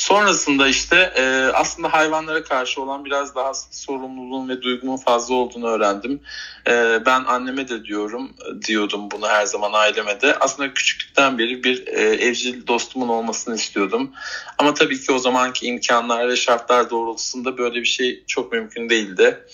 Sonrasında 0.00 0.68
işte 0.68 1.12
e, 1.16 1.22
aslında 1.54 1.92
hayvanlara 1.92 2.44
karşı 2.44 2.82
olan 2.82 3.04
biraz 3.04 3.34
daha 3.34 3.54
sorumluluğun 3.70 4.48
ve 4.48 4.62
duygumun 4.62 4.96
fazla 4.96 5.34
olduğunu 5.34 5.68
öğrendim. 5.68 6.20
E, 6.66 6.98
ben 7.06 7.24
anneme 7.24 7.68
de 7.68 7.84
diyorum, 7.84 8.30
diyordum 8.66 9.10
bunu 9.10 9.28
her 9.28 9.46
zaman 9.46 9.72
aileme 9.72 10.20
de. 10.20 10.36
Aslında 10.38 10.74
küçüklükten 10.74 11.38
beri 11.38 11.64
bir 11.64 11.86
e, 11.86 12.00
evcil 12.00 12.66
dostumun 12.66 13.08
olmasını 13.08 13.54
istiyordum. 13.54 14.12
Ama 14.58 14.74
tabii 14.74 15.00
ki 15.00 15.12
o 15.12 15.18
zamanki 15.18 15.66
imkanlar 15.66 16.28
ve 16.28 16.36
şartlar 16.36 16.90
doğrultusunda 16.90 17.58
böyle 17.58 17.80
bir 17.80 17.86
şey 17.88 18.24
çok 18.26 18.52
mümkün 18.52 18.90
değildi. 18.90 19.44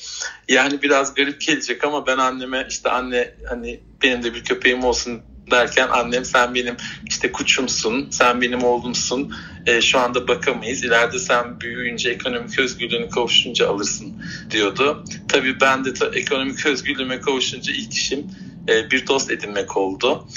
Yani 0.49 0.83
biraz 0.83 1.15
garip 1.15 1.41
gelecek 1.41 1.85
ama 1.85 2.07
ben 2.07 2.19
anneme 2.19 2.67
işte 2.71 2.91
anne 2.91 3.35
hani 3.49 3.81
benim 4.03 4.23
de 4.23 4.35
bir 4.35 4.45
köpeğim 4.45 4.85
olsun 4.85 5.23
derken 5.51 5.89
annem 5.89 6.25
sen 6.25 6.55
benim 6.55 6.77
işte 7.07 7.33
kuçumsun, 7.33 8.11
sen 8.11 8.41
benim 8.41 8.65
oğlumsun, 8.65 9.35
e, 9.67 9.81
şu 9.81 9.99
anda 9.99 10.29
bakamayız. 10.29 10.85
İleride 10.85 11.19
sen 11.19 11.61
büyüyünce 11.61 12.11
ekonomik 12.11 12.59
özgürlüğünü 12.59 13.11
kavuşunca 13.11 13.69
alırsın 13.69 14.23
diyordu. 14.51 15.05
Tabii 15.29 15.61
ben 15.61 15.85
de 15.85 15.95
ta, 15.95 16.11
ekonomik 16.15 16.67
özgürlüğüme 16.67 17.21
kavuşunca 17.21 17.73
ilk 17.73 17.93
işim 17.93 18.27
e, 18.69 18.91
bir 18.91 19.07
dost 19.07 19.31
edinmek 19.31 19.77
oldu. 19.77 20.29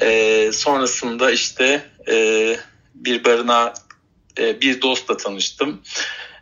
E, 0.00 0.50
sonrasında 0.52 1.30
işte 1.30 1.84
e, 2.08 2.56
bir 2.94 3.24
barınağa 3.24 3.74
e, 4.38 4.60
bir 4.60 4.82
dostla 4.82 5.16
tanıştım. 5.16 5.80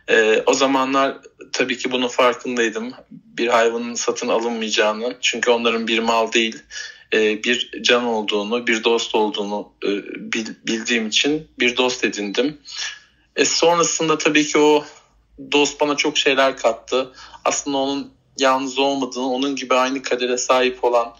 E, 0.07 0.43
o 0.45 0.53
zamanlar 0.53 1.17
tabii 1.51 1.77
ki 1.77 1.91
bunun 1.91 2.07
farkındaydım. 2.07 2.93
Bir 3.11 3.47
hayvanın 3.47 3.93
satın 3.93 4.27
alınmayacağını. 4.27 5.15
Çünkü 5.21 5.51
onların 5.51 5.87
bir 5.87 5.99
mal 5.99 6.31
değil 6.31 6.63
e, 7.13 7.43
bir 7.43 7.81
can 7.81 8.03
olduğunu, 8.03 8.67
bir 8.67 8.83
dost 8.83 9.15
olduğunu 9.15 9.71
e, 9.83 9.89
bildiğim 10.67 11.07
için 11.07 11.47
bir 11.59 11.77
dost 11.77 12.03
edindim. 12.03 12.57
E, 13.35 13.45
sonrasında 13.45 14.17
tabii 14.17 14.45
ki 14.45 14.57
o 14.57 14.85
dost 15.51 15.81
bana 15.81 15.95
çok 15.95 16.17
şeyler 16.17 16.57
kattı. 16.57 17.11
Aslında 17.45 17.77
onun 17.77 18.13
yalnız 18.39 18.79
olmadığını, 18.79 19.29
onun 19.29 19.55
gibi 19.55 19.73
aynı 19.73 20.01
kadere 20.01 20.37
sahip 20.37 20.83
olan 20.83 21.15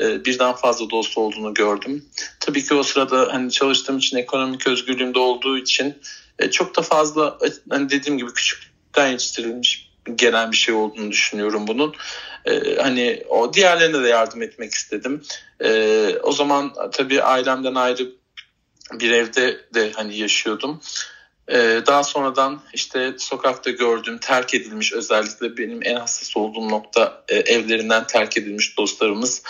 e, 0.00 0.24
birden 0.24 0.52
fazla 0.52 0.90
dost 0.90 1.18
olduğunu 1.18 1.54
gördüm. 1.54 2.04
Tabii 2.40 2.64
ki 2.64 2.74
o 2.74 2.82
sırada 2.82 3.28
hani 3.32 3.50
çalıştığım 3.50 3.98
için 3.98 4.16
ekonomik 4.16 4.66
özgürlüğümde 4.66 5.18
olduğu 5.18 5.58
için 5.58 5.98
e, 6.38 6.50
çok 6.50 6.76
da 6.76 6.82
fazla 6.82 7.38
hani 7.70 7.90
dediğim 7.90 8.18
gibi 8.18 8.32
küçükten 8.32 9.08
yetiştirilmiş 9.08 9.91
gelen 10.14 10.52
bir 10.52 10.56
şey 10.56 10.74
olduğunu 10.74 11.10
düşünüyorum 11.10 11.66
bunun. 11.66 11.94
Ee, 12.44 12.76
hani 12.82 13.22
o 13.28 13.54
diğerlerine 13.54 14.02
de 14.04 14.08
yardım 14.08 14.42
etmek 14.42 14.74
istedim. 14.74 15.22
Ee, 15.64 16.16
o 16.22 16.32
zaman 16.32 16.72
tabii 16.92 17.22
ailemden 17.22 17.74
ayrı 17.74 18.08
bir 18.92 19.10
evde 19.10 19.60
de 19.74 19.92
hani 19.92 20.18
yaşıyordum. 20.18 20.80
Ee, 21.48 21.82
daha 21.86 22.04
sonradan 22.04 22.60
işte 22.74 23.14
sokakta 23.18 23.70
gördüğüm 23.70 24.18
terk 24.18 24.54
edilmiş 24.54 24.92
özellikle 24.92 25.56
benim 25.56 25.80
en 25.82 25.96
hassas 25.96 26.36
olduğum 26.36 26.68
nokta 26.68 27.24
e, 27.28 27.36
evlerinden 27.36 28.06
terk 28.06 28.36
edilmiş 28.36 28.78
dostlarımız 28.78 29.42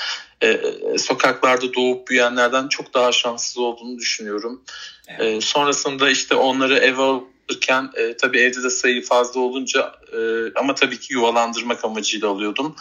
e, 0.42 0.60
sokaklarda 0.98 1.74
doğup 1.74 2.08
büyüyenlerden 2.08 2.68
çok 2.68 2.94
daha 2.94 3.12
şanssız 3.12 3.58
olduğunu 3.58 3.98
düşünüyorum. 3.98 4.64
E, 5.18 5.40
sonrasında 5.40 6.10
işte 6.10 6.34
onları 6.34 6.78
eve 6.78 7.20
alırken 7.50 7.90
e, 7.94 8.16
tabii 8.16 8.38
evde 8.38 8.62
de 8.62 8.70
sayı 8.70 9.04
fazla 9.04 9.40
olunca 9.40 9.92
e, 10.12 10.18
ama 10.54 10.74
tabii 10.74 11.00
ki 11.00 11.12
yuvalandırmak 11.12 11.84
amacıyla 11.84 12.28
alıyordum. 12.28 12.76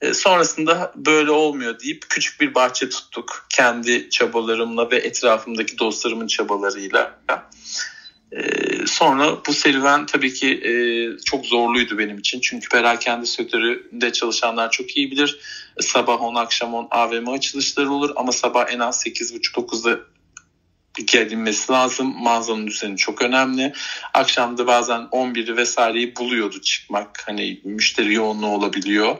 E, 0.00 0.14
sonrasında 0.14 0.92
böyle 0.96 1.30
olmuyor 1.30 1.80
deyip 1.80 2.04
küçük 2.08 2.40
bir 2.40 2.54
bahçe 2.54 2.88
tuttuk 2.88 3.46
kendi 3.48 4.10
çabalarımla 4.10 4.90
ve 4.90 4.96
etrafımdaki 4.96 5.78
dostlarımın 5.78 6.26
çabalarıyla. 6.26 7.18
Ee, 8.32 8.86
sonra 8.86 9.38
bu 9.46 9.52
serüven 9.52 10.06
tabii 10.06 10.32
ki 10.32 10.48
e, 10.48 10.72
çok 11.24 11.46
zorluydu 11.46 11.98
benim 11.98 12.18
için. 12.18 12.40
Çünkü 12.40 12.68
perakende 12.68 13.26
sektöründe 13.26 14.12
çalışanlar 14.12 14.70
çok 14.70 14.96
iyi 14.96 15.10
bilir. 15.10 15.40
Sabah 15.80 16.22
10 16.22 16.34
akşam 16.34 16.74
10 16.74 16.88
AVM 16.90 17.28
açılışları 17.28 17.92
olur 17.92 18.10
ama 18.16 18.32
sabah 18.32 18.72
en 18.72 18.78
az 18.78 19.06
8.30-9'da 19.06 20.00
gelinmesi 20.94 21.72
lazım. 21.72 22.14
Mağazanın 22.22 22.66
düzeni 22.66 22.96
çok 22.96 23.22
önemli. 23.22 23.72
Akşamda 24.14 24.66
bazen 24.66 25.00
11'i 25.00 25.56
vesaireyi 25.56 26.16
buluyordu 26.16 26.60
çıkmak. 26.60 27.22
Hani 27.26 27.60
müşteri 27.64 28.14
yoğunluğu 28.14 28.46
olabiliyor. 28.46 29.16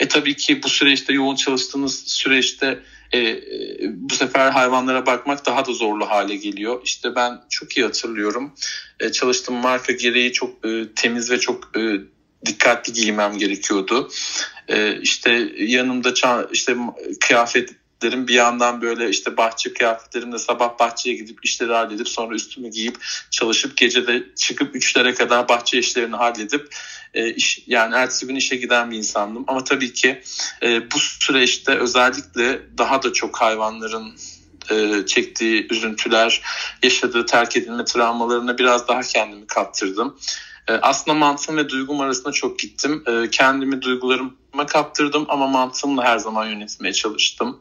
E 0.00 0.08
tabii 0.08 0.36
ki 0.36 0.62
bu 0.62 0.68
süreçte 0.68 1.12
yoğun 1.12 1.36
çalıştığınız 1.36 2.04
süreçte 2.06 2.82
e, 3.12 3.18
e, 3.18 3.40
bu 3.82 4.14
sefer 4.14 4.50
hayvanlara 4.50 5.06
bakmak 5.06 5.46
daha 5.46 5.66
da 5.66 5.72
zorlu 5.72 6.10
hale 6.10 6.36
geliyor. 6.36 6.80
İşte 6.84 7.14
ben 7.14 7.40
çok 7.48 7.76
iyi 7.76 7.86
hatırlıyorum. 7.86 8.54
E, 9.00 9.12
çalıştığım 9.12 9.54
marka 9.54 9.92
gereği 9.92 10.32
çok 10.32 10.66
e, 10.66 10.94
temiz 10.96 11.30
ve 11.30 11.40
çok 11.40 11.76
e, 11.76 11.80
dikkatli 12.46 12.92
giymem 12.92 13.38
gerekiyordu. 13.38 14.10
E, 14.68 15.00
işte 15.00 15.52
yanımda 15.58 16.12
işte 16.52 16.76
kıyafet 17.20 17.70
kıyafetlerim 18.04 18.28
bir 18.28 18.34
yandan 18.34 18.82
böyle 18.82 19.10
işte 19.10 19.36
bahçe 19.36 19.72
kıyafetlerimle 19.72 20.38
sabah 20.38 20.78
bahçeye 20.78 21.16
gidip 21.16 21.44
işleri 21.44 21.72
halledip 21.72 22.08
sonra 22.08 22.34
üstümü 22.34 22.70
giyip 22.70 22.96
çalışıp 23.30 23.76
gece 23.76 24.06
de 24.06 24.24
çıkıp 24.36 24.76
üçlere 24.76 25.14
kadar 25.14 25.48
bahçe 25.48 25.78
işlerini 25.78 26.16
halledip 26.16 26.68
e, 27.14 27.30
iş, 27.34 27.62
yani 27.66 27.94
ertesi 27.94 28.26
gün 28.26 28.36
işe 28.36 28.56
giden 28.56 28.90
bir 28.90 28.96
insandım. 28.96 29.44
Ama 29.46 29.64
tabii 29.64 29.92
ki 29.92 30.22
e, 30.62 30.90
bu 30.90 30.98
süreçte 30.98 31.72
özellikle 31.72 32.60
daha 32.78 33.02
da 33.02 33.12
çok 33.12 33.40
hayvanların 33.40 34.14
e, 34.70 35.06
çektiği 35.06 35.66
üzüntüler, 35.70 36.42
yaşadığı 36.82 37.26
terk 37.26 37.56
edilme 37.56 37.84
travmalarına 37.84 38.58
biraz 38.58 38.88
daha 38.88 39.00
kendimi 39.00 39.46
kaptırdım. 39.46 40.18
E, 40.68 40.72
aslında 40.72 41.18
mantığım 41.18 41.56
ve 41.56 41.68
duygum 41.68 42.00
arasında 42.00 42.32
çok 42.32 42.58
gittim. 42.58 43.02
E, 43.06 43.30
kendimi 43.30 43.82
duygularıma 43.82 44.66
kaptırdım 44.66 45.26
ama 45.28 45.46
mantığımla 45.46 46.04
her 46.04 46.18
zaman 46.18 46.46
yönetmeye 46.46 46.92
çalıştım. 46.92 47.60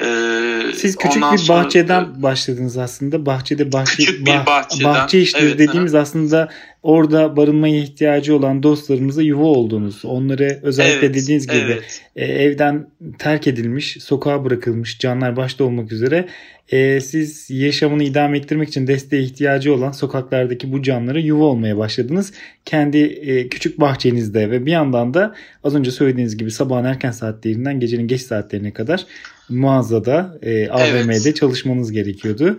Ee, 0.00 0.72
Siz 0.76 0.96
küçük 0.96 1.22
bir 1.22 1.48
bahçeden 1.48 2.04
sonra, 2.04 2.22
başladınız 2.22 2.78
aslında. 2.78 3.26
Bahçede 3.26 3.72
bahçe 3.72 3.96
küçük 3.96 4.26
bir 4.26 4.46
bahçeden, 4.46 4.94
bahçe 4.94 5.20
işleri 5.20 5.44
evet, 5.44 5.58
dediğimiz 5.58 5.94
evet. 5.94 6.02
aslında 6.02 6.48
orada 6.82 7.36
barınmaya 7.36 7.76
ihtiyacı 7.76 8.36
olan 8.36 8.62
dostlarımıza 8.62 9.22
yuva 9.22 9.44
oldunuz. 9.44 10.04
Onları 10.04 10.60
özellikle 10.62 11.06
evet, 11.06 11.14
dediğiniz 11.14 11.46
gibi 11.46 11.56
evet. 11.56 12.02
e, 12.16 12.24
evden 12.24 12.86
terk 13.18 13.46
edilmiş, 13.46 13.96
sokağa 14.00 14.44
bırakılmış 14.44 14.98
canlar 14.98 15.36
başta 15.36 15.64
olmak 15.64 15.92
üzere 15.92 16.28
e, 16.72 17.00
siz 17.00 17.50
yaşamını 17.50 18.04
idame 18.04 18.38
ettirmek 18.38 18.68
için 18.68 18.86
desteğe 18.86 19.22
ihtiyacı 19.22 19.74
olan 19.74 19.92
sokaklardaki 19.92 20.72
bu 20.72 20.82
canlara 20.82 21.18
yuva 21.18 21.44
olmaya 21.44 21.78
başladınız. 21.78 22.32
Kendi 22.64 22.98
e, 22.98 23.48
küçük 23.48 23.80
bahçenizde 23.80 24.50
ve 24.50 24.66
bir 24.66 24.72
yandan 24.72 25.14
da 25.14 25.34
az 25.64 25.74
önce 25.74 25.90
söylediğiniz 25.90 26.36
gibi 26.36 26.50
sabahın 26.50 26.84
erken 26.84 27.10
saatlerinden 27.10 27.80
gecenin 27.80 28.08
geç 28.08 28.22
saatlerine 28.22 28.72
kadar 28.72 29.06
mağazada 29.48 30.38
e, 30.42 30.68
AVM'de 30.68 31.12
evet. 31.12 31.36
çalışmanız 31.36 31.92
gerekiyordu. 31.92 32.58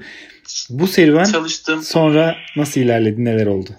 Bu 0.70 0.88
serüven 0.88 1.24
Çalıştım. 1.24 1.82
sonra 1.82 2.36
nasıl 2.56 2.82
ilerledi, 2.82 3.26
neler 3.26 3.46
oldu? 3.46 3.70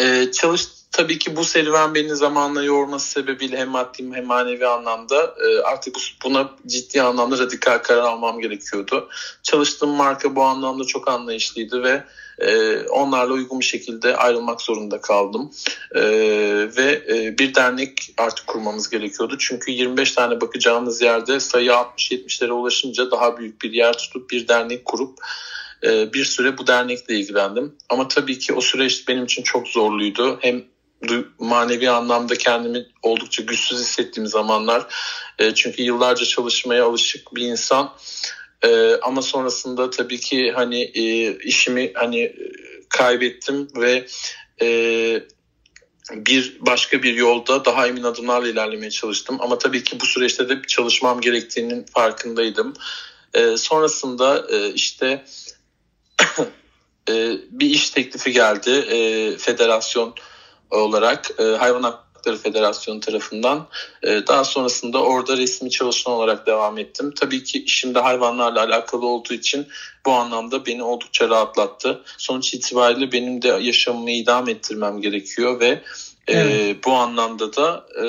Ee, 0.00 0.30
çalış 0.32 0.66
tabii 0.92 1.18
ki 1.18 1.36
bu 1.36 1.44
serüven 1.44 1.94
beni 1.94 2.16
zamanla 2.16 2.62
yorması 2.62 3.10
sebebiyle 3.10 3.56
hem 3.56 3.68
maddi 3.68 4.10
hem 4.12 4.26
manevi 4.26 4.66
anlamda 4.66 5.34
e, 5.46 5.60
artık 5.60 5.96
buna 6.24 6.50
ciddi 6.66 7.02
anlamda 7.02 7.38
radikal 7.38 7.78
karar 7.78 8.02
almam 8.02 8.40
gerekiyordu. 8.40 9.08
Çalıştığım 9.42 9.90
marka 9.90 10.36
bu 10.36 10.42
anlamda 10.42 10.84
çok 10.84 11.08
anlayışlıydı 11.08 11.82
ve 11.82 12.04
e, 12.38 12.78
onlarla 12.88 13.32
uygun 13.32 13.60
bir 13.60 13.64
şekilde 13.64 14.16
ayrılmak 14.16 14.60
zorunda 14.62 15.00
kaldım. 15.00 15.50
E, 15.94 16.02
ve 16.76 17.02
e, 17.08 17.38
bir 17.38 17.54
dernek 17.54 18.14
artık 18.16 18.46
kurmamız 18.46 18.90
gerekiyordu. 18.90 19.36
Çünkü 19.38 19.72
25 19.72 20.12
tane 20.12 20.40
bakacağımız 20.40 21.02
yerde 21.02 21.40
sayı 21.40 21.70
60-70'lere 21.70 22.50
ulaşınca 22.50 23.10
daha 23.10 23.38
büyük 23.38 23.62
bir 23.62 23.72
yer 23.72 23.98
tutup 23.98 24.30
bir 24.30 24.48
dernek 24.48 24.84
kurup 24.84 25.18
e, 25.84 26.12
bir 26.12 26.24
süre 26.24 26.58
bu 26.58 26.66
dernekle 26.66 27.14
ilgilendim. 27.14 27.76
Ama 27.88 28.08
tabii 28.08 28.38
ki 28.38 28.54
o 28.54 28.60
süreç 28.60 29.08
benim 29.08 29.24
için 29.24 29.42
çok 29.42 29.68
zorluydu. 29.68 30.38
Hem 30.42 30.64
manevi 31.38 31.90
anlamda 31.90 32.34
kendimi 32.34 32.86
oldukça 33.02 33.42
güçsüz 33.42 33.78
hissettiğim 33.78 34.26
zamanlar. 34.26 34.86
E, 35.38 35.54
çünkü 35.54 35.82
yıllarca 35.82 36.24
çalışmaya 36.24 36.84
alışık 36.84 37.34
bir 37.34 37.42
insan. 37.42 37.94
E, 38.62 38.94
ama 39.02 39.22
sonrasında 39.22 39.90
tabii 39.90 40.20
ki 40.20 40.52
hani 40.54 40.82
e, 40.82 41.34
işimi 41.38 41.92
hani 41.94 42.36
kaybettim 42.88 43.68
ve 43.76 44.06
bir 46.12 46.56
başka 46.60 47.02
bir 47.02 47.14
yolda 47.14 47.64
daha 47.64 47.86
emin 47.86 48.02
adımlarla 48.02 48.48
ilerlemeye 48.48 48.90
çalıştım. 48.90 49.36
Ama 49.40 49.58
tabii 49.58 49.84
ki 49.84 50.00
bu 50.00 50.06
süreçte 50.06 50.48
de 50.48 50.62
çalışmam 50.66 51.20
gerektiğinin 51.20 51.86
farkındaydım. 51.94 52.74
sonrasında 53.56 54.46
işte 54.74 55.24
bir 57.50 57.66
iş 57.66 57.90
teklifi 57.90 58.32
geldi. 58.32 58.84
federasyon 59.38 60.14
olarak 60.70 61.30
e, 61.40 61.42
Hayvan 61.42 61.82
Hakları 61.82 62.36
Federasyonu 62.36 63.00
tarafından. 63.00 63.66
E, 64.02 64.26
daha 64.26 64.44
sonrasında 64.44 65.02
orada 65.02 65.36
resmi 65.36 65.70
çalışan 65.70 66.12
olarak 66.12 66.46
devam 66.46 66.78
ettim. 66.78 67.12
Tabii 67.20 67.44
ki 67.44 67.64
işimde 67.64 67.98
hayvanlarla 67.98 68.60
alakalı 68.60 69.06
olduğu 69.06 69.34
için 69.34 69.66
bu 70.06 70.12
anlamda 70.12 70.66
beni 70.66 70.82
oldukça 70.82 71.28
rahatlattı. 71.28 72.02
Sonuç 72.18 72.54
itibariyle 72.54 73.12
benim 73.12 73.42
de 73.42 73.48
yaşamımı 73.48 74.10
idam 74.10 74.48
ettirmem 74.48 75.00
gerekiyor 75.00 75.60
ve 75.60 75.82
e, 76.26 76.32
evet. 76.32 76.84
bu 76.84 76.92
anlamda 76.92 77.56
da 77.56 77.86
e, 78.04 78.06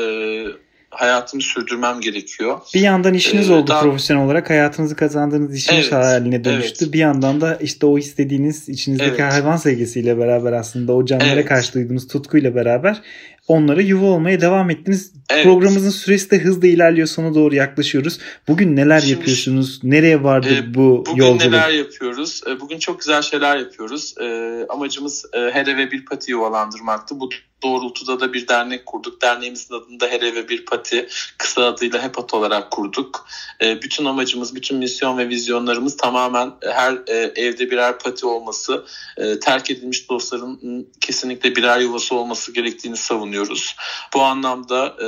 hayatımı 0.92 1.42
sürdürmem 1.42 2.02
gerekiyor. 2.02 2.60
Bir 2.74 2.82
yandan 2.82 3.14
işiniz 3.14 3.50
ee, 3.50 3.54
oldu 3.54 3.68
daha... 3.68 3.82
profesyonel 3.82 4.26
olarak 4.26 4.50
hayatınızı 4.50 4.96
kazandığınız 4.96 5.56
işiniz 5.56 5.80
evet, 5.80 5.92
haline 5.92 6.44
dönüştü. 6.44 6.84
Evet. 6.84 6.94
Bir 6.94 7.00
yandan 7.00 7.42
da 7.42 7.56
işte 7.56 7.86
o 7.86 7.98
istediğiniz 7.98 8.70
içinizdeki 8.70 9.22
evet. 9.22 9.34
hayvan 9.34 9.58
sevgisiyle 9.58 10.18
beraber 10.18 10.54
aslında 10.54 10.94
o 10.94 11.06
canlara 11.06 11.30
evet. 11.30 11.46
karşı 11.46 11.74
duyduğunuz 11.74 12.08
tutkuyla 12.08 12.56
beraber 12.56 13.02
onlara 13.48 13.82
yuva 13.82 14.06
olmaya 14.06 14.42
devam 14.42 14.70
ettiniz. 14.70 15.14
Evet. 15.30 15.44
Programımızın 15.44 15.90
süresi 15.90 16.32
de 16.32 16.40
hızla 16.40 16.68
ilerliyor 16.68 17.08
sona 17.08 17.36
doğru 17.36 17.56
yaklaşıyoruz. 17.56 18.20
Bugün 18.48 18.76
neler 18.76 19.00
Şimdi, 19.00 19.14
yapıyorsunuz? 19.14 19.80
Nereye 19.84 20.24
vardı 20.24 20.50
e, 20.56 20.74
bu 20.74 21.04
bugün 21.06 21.24
yolculuk? 21.24 21.40
Bugün 21.40 21.52
neler 21.52 21.70
yapıyoruz? 21.70 22.42
E, 22.48 22.60
bugün 22.60 22.80
çok 22.80 23.00
güzel 23.00 23.22
şeyler 23.22 23.58
yapıyoruz. 23.58 24.16
E, 24.22 24.26
amacımız 24.70 25.26
e, 25.34 25.38
her 25.38 25.68
eve 25.68 25.92
bir 25.92 26.06
pati 26.06 26.32
yuvalandırmaktı. 26.32 27.20
Bu 27.20 27.30
doğrultuda 27.64 28.20
da 28.20 28.34
bir 28.34 28.48
dernek 28.48 28.86
kurduk. 28.86 29.22
Derneğimizin 29.22 29.76
adını 29.76 30.00
da 30.00 30.08
Her 30.08 30.22
Eve 30.22 30.50
Bir 30.50 30.66
Pati 30.66 31.08
kısa 31.38 31.66
adıyla 31.66 32.04
HEPAT 32.04 32.34
olarak 32.34 32.72
kurduk. 32.72 33.28
E, 33.62 33.82
bütün 33.82 34.06
amacımız, 34.06 34.56
bütün 34.56 34.78
misyon 34.78 35.18
ve 35.18 35.30
vizyonlarımız 35.30 35.98
tamamen 35.98 36.52
her 36.62 36.94
e, 37.08 37.16
evde 37.36 37.72
birer 37.72 38.00
pati 38.00 38.26
olması, 38.26 38.86
e, 39.18 39.40
terk 39.40 39.72
edilmiş 39.72 40.10
dostların 40.10 40.88
kesinlikle 41.02 41.56
birer 41.56 41.80
yuvası 41.80 42.16
olması 42.16 42.54
gerektiğini 42.54 42.98
savunuyor 42.98 43.40
yayınlıyoruz. 43.40 43.76
Bu 44.14 44.22
anlamda 44.22 44.96
e, 45.00 45.06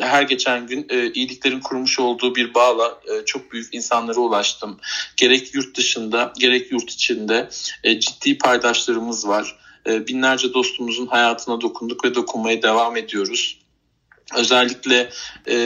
her 0.00 0.22
geçen 0.22 0.66
gün 0.66 0.86
e, 0.90 1.12
iyiliklerin 1.12 1.60
kurmuş 1.60 2.00
olduğu 2.00 2.34
bir 2.34 2.54
bağla 2.54 3.00
e, 3.06 3.24
çok 3.24 3.52
büyük 3.52 3.74
insanlara 3.74 4.20
ulaştım. 4.20 4.80
Gerek 5.16 5.54
yurt 5.54 5.76
dışında 5.76 6.32
gerek 6.38 6.72
yurt 6.72 6.90
içinde 6.90 7.48
e, 7.84 8.00
ciddi 8.00 8.38
paydaşlarımız 8.38 9.28
var. 9.28 9.58
E, 9.86 10.06
binlerce 10.06 10.54
dostumuzun 10.54 11.06
hayatına 11.06 11.60
dokunduk 11.60 12.04
ve 12.04 12.14
dokunmaya 12.14 12.62
devam 12.62 12.96
ediyoruz. 12.96 13.60
Özellikle 14.36 15.10
e, 15.48 15.56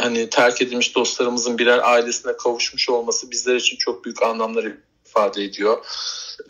hani 0.00 0.30
terk 0.30 0.62
edilmiş 0.62 0.94
dostlarımızın 0.94 1.58
birer 1.58 1.78
ailesine 1.78 2.36
kavuşmuş 2.36 2.88
olması 2.88 3.30
bizler 3.30 3.56
için 3.56 3.76
çok 3.76 4.04
büyük 4.04 4.22
anlamlar 4.22 4.64
ifade 5.06 5.44
ediyor. 5.44 5.84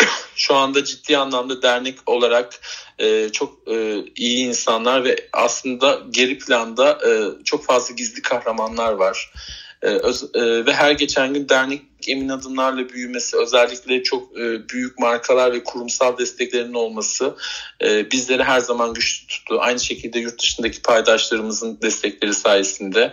Şu 0.34 0.54
anda 0.54 0.84
ciddi 0.84 1.18
anlamda 1.18 1.62
dernek 1.62 1.98
olarak 2.06 2.60
e, 2.98 3.28
çok 3.32 3.68
e, 3.68 4.04
iyi 4.16 4.46
insanlar 4.46 5.04
ve 5.04 5.16
aslında 5.32 6.00
geri 6.10 6.38
planda 6.38 6.98
e, 7.08 7.10
çok 7.44 7.64
fazla 7.64 7.94
gizli 7.94 8.22
kahramanlar 8.22 8.92
var. 8.92 9.32
E, 9.82 9.86
öz, 9.86 10.24
e, 10.34 10.66
ve 10.66 10.72
her 10.72 10.92
geçen 10.92 11.34
gün 11.34 11.48
dernek 11.48 11.82
emin 12.08 12.28
adımlarla 12.28 12.88
büyümesi, 12.88 13.36
özellikle 13.36 14.02
çok 14.02 14.38
e, 14.38 14.68
büyük 14.68 14.98
markalar 14.98 15.52
ve 15.52 15.64
kurumsal 15.64 16.18
desteklerinin 16.18 16.74
olması 16.74 17.34
e, 17.82 18.10
bizleri 18.10 18.44
her 18.44 18.60
zaman 18.60 18.94
güçlü 18.94 19.26
tuttu. 19.26 19.56
Aynı 19.60 19.80
şekilde 19.80 20.18
yurt 20.18 20.42
dışındaki 20.42 20.82
paydaşlarımızın 20.82 21.78
destekleri 21.82 22.34
sayesinde. 22.34 23.12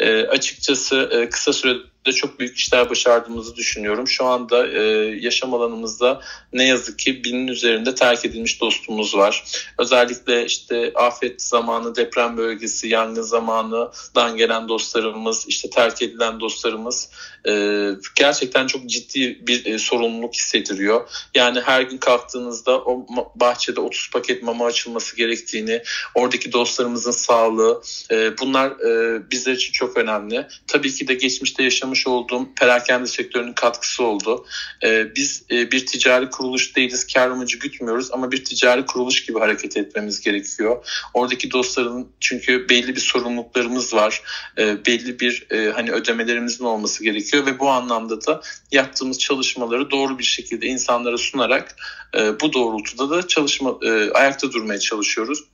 E, 0.00 0.22
açıkçası 0.22 1.10
e, 1.12 1.28
kısa 1.28 1.52
sürede 1.52 1.82
çok 2.04 2.40
büyük 2.40 2.56
işler 2.56 2.90
başardığımızı 2.90 3.56
düşünüyorum. 3.56 4.08
Şu 4.08 4.24
anda 4.24 4.68
e, 4.68 4.82
yaşam 5.20 5.54
alanımızda 5.54 6.20
ne 6.52 6.68
yazık 6.68 6.98
ki 6.98 7.24
binin 7.24 7.48
üzerinde 7.48 7.94
terk 7.94 8.24
edilmiş 8.24 8.60
dostumuz 8.60 9.16
var. 9.16 9.44
Özellikle 9.78 10.44
işte 10.44 10.92
afet 10.94 11.42
zamanı, 11.42 11.96
deprem 11.96 12.36
bölgesi, 12.36 12.88
yangın 12.88 13.22
zamanından 13.22 14.36
gelen 14.36 14.68
dostlarımız, 14.68 15.44
işte 15.48 15.70
terk 15.70 16.02
edilen 16.02 16.40
dostlarımız 16.40 17.10
e, 17.48 17.90
gerçekten 18.14 18.66
çok 18.66 18.86
ciddi 18.86 19.46
bir 19.46 19.66
e, 19.66 19.78
sorumluluk 19.78 20.34
hissettiriyor. 20.34 21.08
Yani 21.34 21.60
her 21.60 21.82
gün 21.82 21.98
kalktığınızda 21.98 22.78
o 22.78 23.06
bahçede 23.34 23.80
30 23.80 24.10
paket 24.10 24.42
mama 24.42 24.64
açılması 24.64 25.16
gerektiğini, 25.16 25.82
oradaki 26.14 26.52
dostlarımızın 26.52 27.10
sağlığı 27.10 27.82
e, 28.10 28.38
bunlar 28.38 28.70
e, 28.70 29.22
bizler 29.30 29.52
için 29.52 29.72
çok 29.72 29.96
önemli. 29.96 30.46
Tabii 30.66 30.94
ki 30.94 31.08
de 31.08 31.14
geçmişte 31.14 31.62
yaşamış 31.88 32.06
olduğum 32.06 32.54
perakende 32.54 33.06
sektörünün 33.06 33.52
katkısı 33.52 34.04
oldu. 34.04 34.46
E, 34.82 35.14
biz 35.16 35.44
e, 35.50 35.70
bir 35.70 35.86
ticari 35.86 36.30
kuruluş 36.30 36.76
değiliz, 36.76 37.06
kar 37.14 37.30
amacı 37.30 37.58
gütmüyoruz 37.58 38.12
ama 38.12 38.32
bir 38.32 38.44
ticari 38.44 38.86
kuruluş 38.86 39.26
gibi 39.26 39.38
hareket 39.38 39.76
etmemiz 39.76 40.20
gerekiyor. 40.20 40.86
Oradaki 41.14 41.50
dostların 41.50 42.08
çünkü 42.20 42.68
belli 42.68 42.96
bir 42.96 43.00
sorumluluklarımız 43.00 43.94
var. 43.94 44.22
E, 44.58 44.86
belli 44.86 45.20
bir 45.20 45.46
e, 45.50 45.70
hani 45.70 45.92
ödemelerimizin 45.92 46.64
olması 46.64 47.04
gerekiyor 47.04 47.46
ve 47.46 47.58
bu 47.58 47.68
anlamda 47.68 48.26
da 48.26 48.40
yaptığımız 48.72 49.18
çalışmaları 49.18 49.90
doğru 49.90 50.18
bir 50.18 50.24
şekilde 50.24 50.66
insanlara 50.66 51.18
sunarak 51.18 51.76
e, 52.14 52.40
bu 52.40 52.52
doğrultuda 52.52 53.10
da 53.10 53.28
çalışma 53.28 53.74
e, 53.82 54.10
ayakta 54.10 54.52
durmaya 54.52 54.78
çalışıyoruz. 54.78 55.44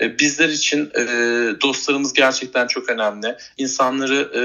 E, 0.00 0.18
bizler 0.18 0.48
için 0.48 0.90
e, 0.98 1.04
dostlarımız 1.60 2.12
gerçekten 2.12 2.66
çok 2.66 2.88
önemli. 2.88 3.36
İnsanları 3.56 4.30
e, 4.34 4.42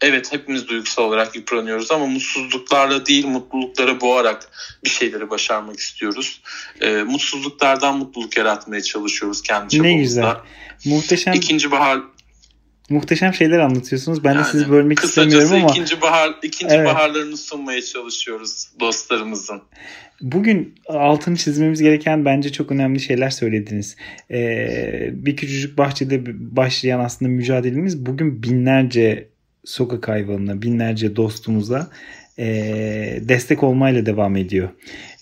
evet 0.00 0.32
hepimiz 0.32 0.68
duygusal 0.68 1.02
olarak 1.02 1.36
yıpranıyoruz 1.36 1.92
ama 1.92 2.06
mutsuzluklarla 2.06 3.06
değil 3.06 3.26
mutluluklara 3.26 4.00
boğarak 4.00 4.48
bir 4.84 4.90
şeyleri 4.90 5.30
başarmak 5.30 5.78
istiyoruz. 5.78 6.42
E, 6.80 6.90
mutsuzluklardan 6.90 7.98
mutluluk 7.98 8.36
yaratmaya 8.36 8.82
çalışıyoruz 8.82 9.42
kendi 9.42 9.68
çabamızda. 9.68 9.96
Ne 9.96 10.02
güzel. 10.02 10.34
Muhteşem. 10.84 11.34
İkinci 11.34 11.70
bahar 11.70 12.00
muhteşem 12.90 13.34
şeyler 13.34 13.58
anlatıyorsunuz. 13.58 14.24
Ben 14.24 14.34
yani, 14.34 14.44
de 14.44 14.48
sizi 14.50 14.70
bölmek 14.70 14.98
istemiyorum 14.98 15.52
ama. 15.52 15.70
ikinci 15.70 16.00
bahar 16.00 16.34
ikinci 16.42 16.74
evet. 16.74 16.86
baharlarını 16.86 17.36
sunmaya 17.36 17.82
çalışıyoruz 17.82 18.68
dostlarımızın. 18.80 19.62
Bugün 20.20 20.74
altını 20.88 21.36
çizmemiz 21.36 21.82
gereken 21.82 22.24
bence 22.24 22.52
çok 22.52 22.72
önemli 22.72 23.00
şeyler 23.00 23.30
söylediniz. 23.30 23.96
Ee, 24.30 25.10
bir 25.12 25.36
küçücük 25.36 25.78
bahçede 25.78 26.22
başlayan 26.56 27.00
aslında 27.00 27.30
mücadelemiz 27.30 28.06
bugün 28.06 28.42
binlerce 28.42 29.28
sokak 29.66 30.08
hayvanına, 30.08 30.62
binlerce 30.62 31.16
dostumuza 31.16 31.90
e, 32.38 32.46
destek 33.20 33.62
olmayla 33.62 34.06
devam 34.06 34.36
ediyor. 34.36 34.68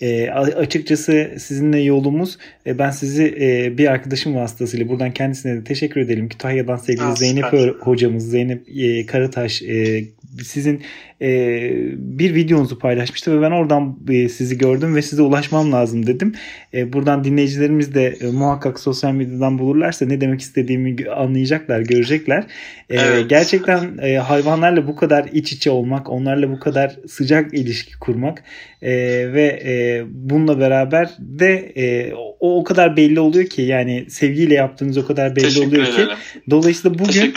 E, 0.00 0.30
açıkçası 0.30 1.34
sizinle 1.38 1.80
yolumuz 1.80 2.38
e, 2.66 2.78
ben 2.78 2.90
sizi 2.90 3.36
e, 3.40 3.78
bir 3.78 3.86
arkadaşım 3.86 4.34
vasıtasıyla 4.34 4.88
buradan 4.88 5.12
kendisine 5.12 5.56
de 5.56 5.64
teşekkür 5.64 6.00
edelim. 6.00 6.28
Kütahya'dan 6.28 6.76
sevgili 6.76 7.04
Aa, 7.04 7.16
Zeynep 7.16 7.44
hocamız 7.80 8.30
Zeynep 8.30 8.68
e, 8.76 9.06
Karataş 9.06 9.62
e, 9.62 10.04
sizin 10.42 10.82
e, 11.22 11.70
bir 11.96 12.34
videonuzu 12.34 12.78
paylaşmıştı 12.78 13.36
ve 13.38 13.42
ben 13.42 13.50
oradan 13.50 13.98
e, 14.08 14.28
sizi 14.28 14.58
gördüm 14.58 14.96
ve 14.96 15.02
size 15.02 15.22
ulaşmam 15.22 15.72
lazım 15.72 16.06
dedim. 16.06 16.34
E, 16.74 16.92
buradan 16.92 17.24
dinleyicilerimiz 17.24 17.94
de 17.94 18.06
e, 18.20 18.26
muhakkak 18.26 18.80
sosyal 18.80 19.12
medyadan 19.12 19.58
bulurlarsa 19.58 20.06
ne 20.06 20.20
demek 20.20 20.40
istediğimi 20.40 20.96
anlayacaklar, 21.10 21.80
görecekler. 21.80 22.44
E, 22.90 22.96
evet. 22.96 23.30
Gerçekten 23.30 23.98
e, 23.98 24.16
hayvanlarla 24.16 24.86
bu 24.86 24.96
kadar 24.96 25.28
iç 25.32 25.52
içe 25.52 25.70
olmak, 25.70 26.10
onlarla 26.10 26.50
bu 26.50 26.60
kadar 26.60 26.96
sıcak 27.08 27.54
ilişki 27.54 27.98
kurmak 27.98 28.44
e, 28.82 28.92
ve 29.32 29.62
e, 29.64 30.04
bununla 30.08 30.58
beraber 30.58 31.10
de 31.18 31.72
e, 31.76 32.14
o 32.14 32.34
o 32.54 32.64
kadar 32.64 32.96
belli 32.96 33.20
oluyor 33.20 33.46
ki 33.46 33.62
yani 33.62 34.06
sevgiyle 34.08 34.54
yaptığınız 34.54 34.98
o 34.98 35.06
kadar 35.06 35.36
belli 35.36 35.44
Teşekkür 35.44 35.66
oluyor 35.66 35.82
ederim. 35.82 36.08
ki. 36.08 36.14
Dolayısıyla 36.50 36.98
bugün 36.98 37.34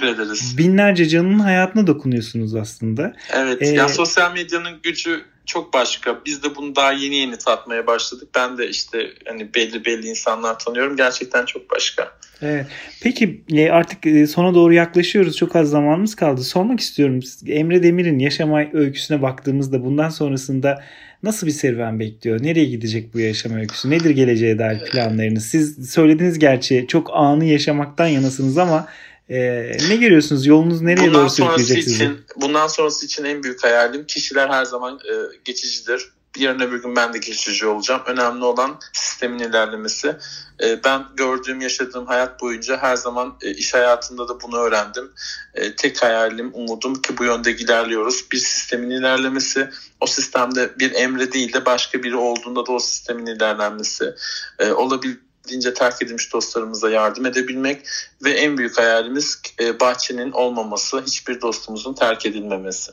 binlerce 0.57 1.05
canının 1.05 1.39
hayatına 1.39 1.87
dokunuyorsunuz 1.87 2.55
aslında. 2.55 3.13
Evet. 3.35 3.61
Ee, 3.73 3.75
ya 3.75 3.89
sosyal 3.89 4.33
medyanın 4.33 4.79
gücü 4.83 5.25
çok 5.45 5.73
başka. 5.73 6.25
Biz 6.25 6.43
de 6.43 6.55
bunu 6.55 6.75
daha 6.75 6.91
yeni 6.91 7.15
yeni 7.15 7.37
tatmaya 7.37 7.87
başladık. 7.87 8.29
Ben 8.35 8.57
de 8.57 8.69
işte 8.69 9.11
hani 9.27 9.53
belli 9.53 9.85
belli 9.85 10.07
insanlar 10.07 10.59
tanıyorum. 10.59 10.97
Gerçekten 10.97 11.45
çok 11.45 11.71
başka. 11.71 12.11
Evet. 12.41 12.65
Peki 13.01 13.41
e, 13.51 13.69
artık 13.69 14.05
e, 14.05 14.27
sona 14.27 14.53
doğru 14.53 14.73
yaklaşıyoruz. 14.73 15.37
Çok 15.37 15.55
az 15.55 15.69
zamanımız 15.69 16.15
kaldı. 16.15 16.41
Sormak 16.41 16.79
istiyorum. 16.79 17.19
Emre 17.47 17.83
Demir'in 17.83 18.19
yaşam 18.19 18.53
öyküsüne 18.73 19.21
baktığımızda 19.21 19.83
bundan 19.83 20.09
sonrasında 20.09 20.83
nasıl 21.23 21.47
bir 21.47 21.51
serüven 21.51 21.99
bekliyor? 21.99 22.43
Nereye 22.43 22.65
gidecek 22.65 23.13
bu 23.13 23.19
yaşam 23.19 23.53
öyküsü? 23.53 23.89
Nedir 23.89 24.09
geleceğe 24.09 24.59
dair 24.59 24.79
planlarınız? 24.79 25.45
Siz 25.45 25.91
söylediniz 25.91 26.39
gerçi 26.39 26.85
çok 26.87 27.09
anı 27.13 27.45
yaşamaktan 27.45 28.07
yanasınız 28.07 28.57
ama 28.57 28.87
ee, 29.29 29.77
ne 29.89 29.95
görüyorsunuz? 29.95 30.45
Yolunuz 30.45 30.81
nereye 30.81 31.07
bundan 31.07 31.21
doğru 31.21 31.29
sürükleyecek 31.29 31.83
sizi? 31.83 31.95
Için, 31.95 32.25
bundan 32.35 32.67
sonrası 32.67 33.05
için 33.05 33.23
en 33.23 33.43
büyük 33.43 33.63
hayalim 33.63 34.05
kişiler 34.05 34.49
her 34.49 34.65
zaman 34.65 34.95
e, 34.95 35.13
geçicidir. 35.45 36.09
Yarın 36.37 36.59
öbür 36.59 36.81
gün 36.81 36.95
ben 36.95 37.13
de 37.13 37.17
geçici 37.17 37.65
olacağım. 37.65 38.01
Önemli 38.05 38.43
olan 38.43 38.79
sistemin 38.93 39.39
ilerlemesi. 39.39 40.15
E, 40.63 40.83
ben 40.83 41.05
gördüğüm, 41.17 41.61
yaşadığım 41.61 42.05
hayat 42.05 42.41
boyunca 42.41 42.77
her 42.77 42.95
zaman 42.95 43.37
e, 43.41 43.51
iş 43.51 43.73
hayatında 43.73 44.27
da 44.27 44.41
bunu 44.41 44.57
öğrendim. 44.57 45.11
E, 45.53 45.75
tek 45.75 46.03
hayalim, 46.03 46.51
umudum 46.53 47.01
ki 47.01 47.17
bu 47.17 47.23
yönde 47.23 47.51
ilerliyoruz. 47.51 48.25
Bir 48.31 48.37
sistemin 48.37 48.89
ilerlemesi, 48.89 49.69
o 49.99 50.07
sistemde 50.07 50.71
bir 50.79 50.91
emre 50.91 51.31
değil 51.31 51.53
de 51.53 51.65
başka 51.65 52.03
biri 52.03 52.15
olduğunda 52.15 52.65
da 52.65 52.71
o 52.71 52.79
sistemin 52.79 53.25
ilerlenmesi 53.25 54.15
e, 54.59 54.71
olabilir 54.71 55.17
olabildiğince 55.47 55.73
terk 55.73 56.01
edilmiş 56.01 56.33
dostlarımıza 56.33 56.89
yardım 56.89 57.25
edebilmek 57.25 57.77
ve 58.23 58.31
en 58.31 58.57
büyük 58.57 58.77
hayalimiz 58.77 59.41
e, 59.61 59.79
bahçenin 59.79 60.31
olmaması, 60.31 61.03
hiçbir 61.07 61.41
dostumuzun 61.41 61.93
terk 61.93 62.25
edilmemesi. 62.25 62.91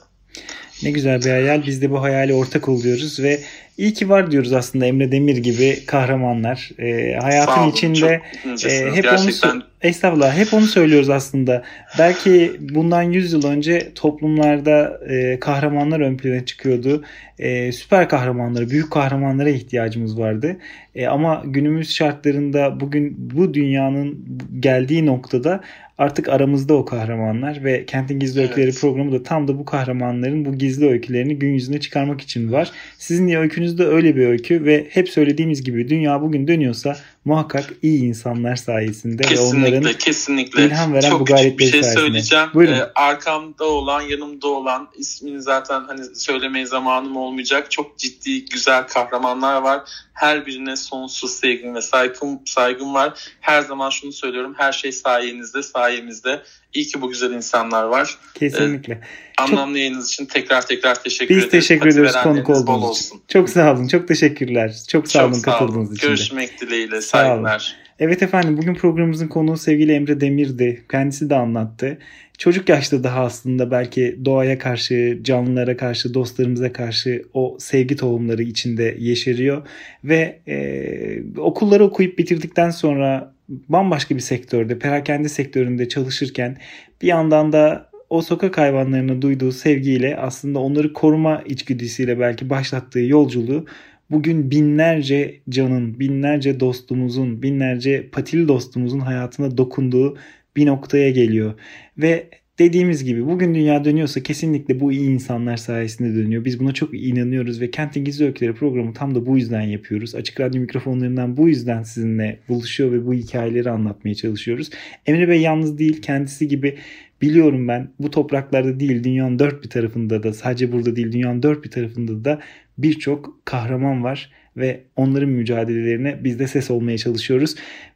Ne 0.83 0.91
güzel 0.91 1.21
bir 1.21 1.31
hayal. 1.31 1.67
Biz 1.67 1.83
de 1.83 1.91
bu 1.91 2.03
hayali 2.03 2.35
ortak 2.35 2.69
oluyoruz 2.69 3.21
ve 3.21 3.41
iyi 3.79 3.95
ki 3.95 4.09
var 4.09 4.31
diyoruz 4.31 4.53
aslında 4.53 4.87
Emre 4.87 5.13
Demir 5.13 5.37
gibi 5.37 5.87
kahramanlar. 5.87 6.71
E, 6.79 7.19
hayatın 7.21 7.63
olun, 7.63 7.71
içinde 7.71 8.23
e, 8.65 8.93
hep 8.93 9.05
Gerçekten... 9.05 9.51
onu 9.51 9.63
estağfurullah 9.85 10.37
hep 10.37 10.55
onu 10.55 10.67
söylüyoruz 10.67 11.11
aslında. 11.11 11.63
Belki 11.99 12.53
bundan 12.61 13.03
100 13.03 13.33
yıl 13.33 13.47
önce 13.47 13.93
toplumlarda 13.95 15.01
e, 15.09 15.41
kahramanlar 15.41 16.01
ön 16.01 16.17
plana 16.17 16.45
çıkıyordu. 16.45 17.05
E, 17.39 17.73
süper 17.73 18.09
kahramanlara, 18.09 18.71
büyük 18.71 18.91
kahramanlara 18.91 19.49
ihtiyacımız 19.49 20.19
vardı. 20.19 20.57
E, 20.95 21.07
ama 21.07 21.43
günümüz 21.47 21.95
şartlarında 21.95 22.81
bugün 22.81 23.17
bu 23.19 23.55
dünyanın 23.55 24.27
geldiği 24.61 25.07
noktada 25.07 25.61
artık 25.99 26.29
aramızda 26.29 26.75
o 26.75 26.85
kahramanlar 26.85 27.65
ve 27.65 27.87
Kentin 27.87 28.19
Gizli 28.19 28.41
evet. 28.41 28.51
Öyküleri 28.51 28.75
programı 28.81 29.13
da 29.13 29.23
tam 29.23 29.49
da 29.49 29.59
bu 29.59 29.65
kahramanların 29.65 30.45
bu 30.45 30.55
gizli 30.55 30.89
öykülerini 30.89 31.39
gün 31.39 31.53
yüzüne 31.53 31.81
çıkarmak 31.81 32.21
için 32.21 32.53
var. 32.53 32.71
Sizin 32.99 33.29
de 33.29 33.39
öykünüzde 33.39 33.85
öyle 33.85 34.17
bir 34.17 34.27
öykü 34.27 34.65
ve 34.65 34.87
hep 34.91 35.09
söylediğimiz 35.09 35.65
gibi 35.65 35.89
dünya 35.89 36.23
bugün 36.23 36.49
dönüyorsa 36.49 36.97
muhakkak 37.25 37.65
iyi 37.83 38.03
insanlar 38.05 38.57
sayesinde 38.57 39.23
kesinlikle, 39.23 39.73
ve 39.73 39.79
onların 39.79 39.93
kesinlikle. 39.99 40.67
ilham 40.67 40.93
veren 40.93 41.11
Çok 41.11 41.21
bu 41.21 41.25
gayretleri 41.25 41.59
bir 41.59 41.65
şey 41.65 41.83
sayesinde. 41.83 42.01
söyleyeceğim. 42.01 42.49
Buyurun. 42.55 42.75
Ee, 42.75 42.87
arkamda 42.95 43.65
olan, 43.65 44.01
yanımda 44.01 44.49
olan 44.49 44.89
ismini 44.97 45.43
zaten 45.43 45.81
hani 45.87 46.01
söylemeye 46.15 46.67
zamanım 46.67 47.17
olmayacak. 47.17 47.71
Çok 47.71 47.99
ciddi, 47.99 48.45
güzel 48.45 48.87
kahramanlar 48.87 49.63
var. 49.63 49.81
Her 50.13 50.47
birine 50.47 50.77
sonsuz 50.77 51.31
sevgim 51.31 51.75
ve 51.75 51.81
saygım, 51.81 52.41
saygım 52.45 52.95
var. 52.95 53.13
Her 53.41 53.63
zaman 53.63 53.91
şunu 53.91 54.13
söylüyorum. 54.13 54.55
Her 54.59 54.73
şey 54.73 54.93
sayenizde, 54.93 55.63
sayemizde. 55.63 56.43
İyi 56.75 56.87
ki 56.87 57.01
bu 57.03 57.09
güzel 57.09 57.31
insanlar 57.31 57.85
var. 57.85 58.19
kesinlikle. 58.35 59.01
Anlamlı 59.39 59.79
yayınınız 59.79 60.13
için 60.13 60.27
tekrar 60.27 60.67
tekrar 60.67 61.03
teşekkür 61.03 61.29
Biz 61.37 61.45
ederiz. 61.45 61.51
teşekkür 61.51 61.81
Hadi 61.81 61.93
ediyoruz 61.93 62.13
konuk 62.23 62.51
olduğunuz 62.51 62.67
için. 62.67 62.89
olsun. 62.89 63.21
Çok 63.29 63.51
sağ 63.51 63.73
olun. 63.73 63.89
Çok 63.89 64.09
teşekkürler. 64.09 64.75
Çok 64.89 65.09
sağ 65.09 65.25
olun 65.25 65.33
Çok 65.33 65.45
sağ 65.45 65.51
olun. 65.51 65.59
katıldığınız 65.67 65.97
için. 65.97 66.07
Görüşmek 66.09 66.61
dileğiyle. 66.61 67.03
Saygılar. 67.15 67.77
Evet 67.99 68.23
efendim 68.23 68.57
bugün 68.57 68.75
programımızın 68.75 69.29
konuğu 69.29 69.57
sevgili 69.57 69.93
Emre 69.93 70.21
Demir'di. 70.21 70.85
Kendisi 70.91 71.31
de 71.31 71.35
anlattı. 71.35 71.99
Çocuk 72.39 72.69
yaşta 72.69 73.05
daha 73.05 73.25
aslında 73.25 73.71
belki 73.71 74.19
doğaya 74.25 74.59
karşı, 74.59 75.19
canlılara 75.23 75.77
karşı, 75.77 76.15
dostlarımıza 76.15 76.73
karşı 76.73 77.23
o 77.35 77.57
sevgi 77.61 77.97
tohumları 77.97 78.43
içinde 78.43 78.97
yeşeriyor. 78.99 79.67
Ve 80.05 80.39
e, 80.49 81.39
okulları 81.39 81.85
okuyup 81.85 82.19
bitirdikten 82.19 82.71
sonra 82.71 83.35
bambaşka 83.49 84.15
bir 84.15 84.21
sektörde, 84.21 84.79
perakende 84.79 85.29
sektöründe 85.29 85.89
çalışırken 85.89 86.57
bir 87.03 87.07
yandan 87.07 87.53
da 87.53 87.91
o 88.11 88.23
sokak 88.23 88.59
hayvanlarına 88.59 89.23
duyduğu 89.23 89.53
sevgiyle 89.53 90.17
aslında 90.17 90.59
onları 90.59 90.93
koruma 90.93 91.43
içgüdüsüyle 91.47 92.21
belki 92.21 92.51
başlattığı 92.51 93.01
yolculuğu 93.01 93.67
bugün 94.11 94.51
binlerce 94.51 95.41
canın, 95.49 96.01
binlerce 96.01 96.61
dostumuzun, 96.61 97.43
binlerce 97.43 98.09
patili 98.13 98.49
dostumuzun 98.49 99.01
hayatına 99.01 99.59
dokunduğu 99.59 100.17
bir 100.57 100.67
noktaya 100.67 101.11
geliyor. 101.11 101.55
Ve 101.99 102.29
dediğimiz 102.59 103.05
gibi 103.05 103.27
bugün 103.27 103.55
dünya 103.55 103.85
dönüyorsa 103.85 104.23
kesinlikle 104.23 104.81
bu 104.81 104.93
iyi 104.93 105.11
insanlar 105.11 105.57
sayesinde 105.57 106.15
dönüyor. 106.15 106.45
Biz 106.45 106.61
buna 106.61 106.73
çok 106.73 106.95
inanıyoruz 106.95 107.61
ve 107.61 107.71
Kentin 107.71 108.05
Gizli 108.05 108.25
Öyküleri 108.25 108.55
programı 108.55 108.93
tam 108.93 109.15
da 109.15 109.27
bu 109.27 109.37
yüzden 109.37 109.61
yapıyoruz. 109.61 110.15
Açık 110.15 110.41
Radyo 110.41 110.61
mikrofonlarından 110.61 111.37
bu 111.37 111.49
yüzden 111.49 111.83
sizinle 111.83 112.39
buluşuyor 112.49 112.93
ve 112.93 113.07
bu 113.07 113.15
hikayeleri 113.15 113.71
anlatmaya 113.71 114.15
çalışıyoruz. 114.15 114.71
Emre 115.07 115.29
Bey 115.29 115.41
yalnız 115.41 115.79
değil 115.79 116.03
kendisi 116.03 116.49
gibi 116.49 116.79
biliyorum 117.23 117.69
ben 117.69 117.89
bu 117.99 118.11
topraklarda 118.11 118.81
değil 118.81 119.05
dünyanın 119.05 119.39
dört 119.39 119.65
bir 119.65 119.71
tarafında 119.71 120.23
da 120.23 120.33
sadece 120.33 120.73
burada 120.73 120.97
değil 120.97 121.13
dünyanın 121.13 121.43
dört 121.43 121.65
bir 121.65 121.71
tarafında 121.71 122.25
da 122.25 122.41
birçok 122.79 123.41
kahraman 123.45 124.05
var 124.05 124.31
ve 124.57 124.85
onların 124.97 125.29
mücadelelerine 125.29 126.25
biz 126.25 126.39
de 126.39 126.47
ses 126.47 126.71
olmaya 126.71 126.99
çalışıyoruz. 126.99 127.55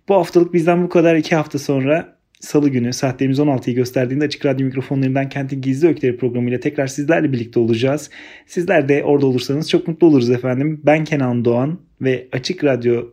Bu 0.08 0.14
haftalık 0.14 0.54
bizden 0.54 0.84
bu 0.84 0.88
kadar. 0.88 1.16
iki 1.16 1.36
hafta 1.36 1.58
sonra 1.58 2.18
Salı 2.40 2.68
günü 2.68 2.92
saatlerimiz 2.92 3.38
16'yı 3.38 3.76
gösterdiğinde 3.76 4.24
Açık 4.24 4.46
Radyo 4.46 4.66
mikrofonlarından 4.66 5.28
Kentin 5.28 5.60
Gizli 5.60 5.88
Öyküleri 5.88 6.16
programıyla 6.16 6.60
tekrar 6.60 6.86
sizlerle 6.86 7.32
birlikte 7.32 7.60
olacağız. 7.60 8.10
Sizler 8.46 8.88
de 8.88 9.04
orada 9.04 9.26
olursanız 9.26 9.70
çok 9.70 9.88
mutlu 9.88 10.06
oluruz 10.06 10.30
efendim. 10.30 10.80
Ben 10.84 11.04
Kenan 11.04 11.44
Doğan 11.44 11.80
ve 12.00 12.28
Açık 12.32 12.64
Radyo 12.64 13.06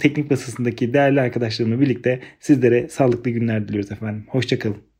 teknik 0.00 0.30
basısındaki 0.30 0.94
değerli 0.94 1.20
arkadaşlarımla 1.20 1.80
birlikte 1.80 2.20
sizlere 2.40 2.88
sağlıklı 2.88 3.30
günler 3.30 3.68
diliyoruz 3.68 3.92
efendim. 3.92 4.24
Hoşçakalın. 4.28 4.91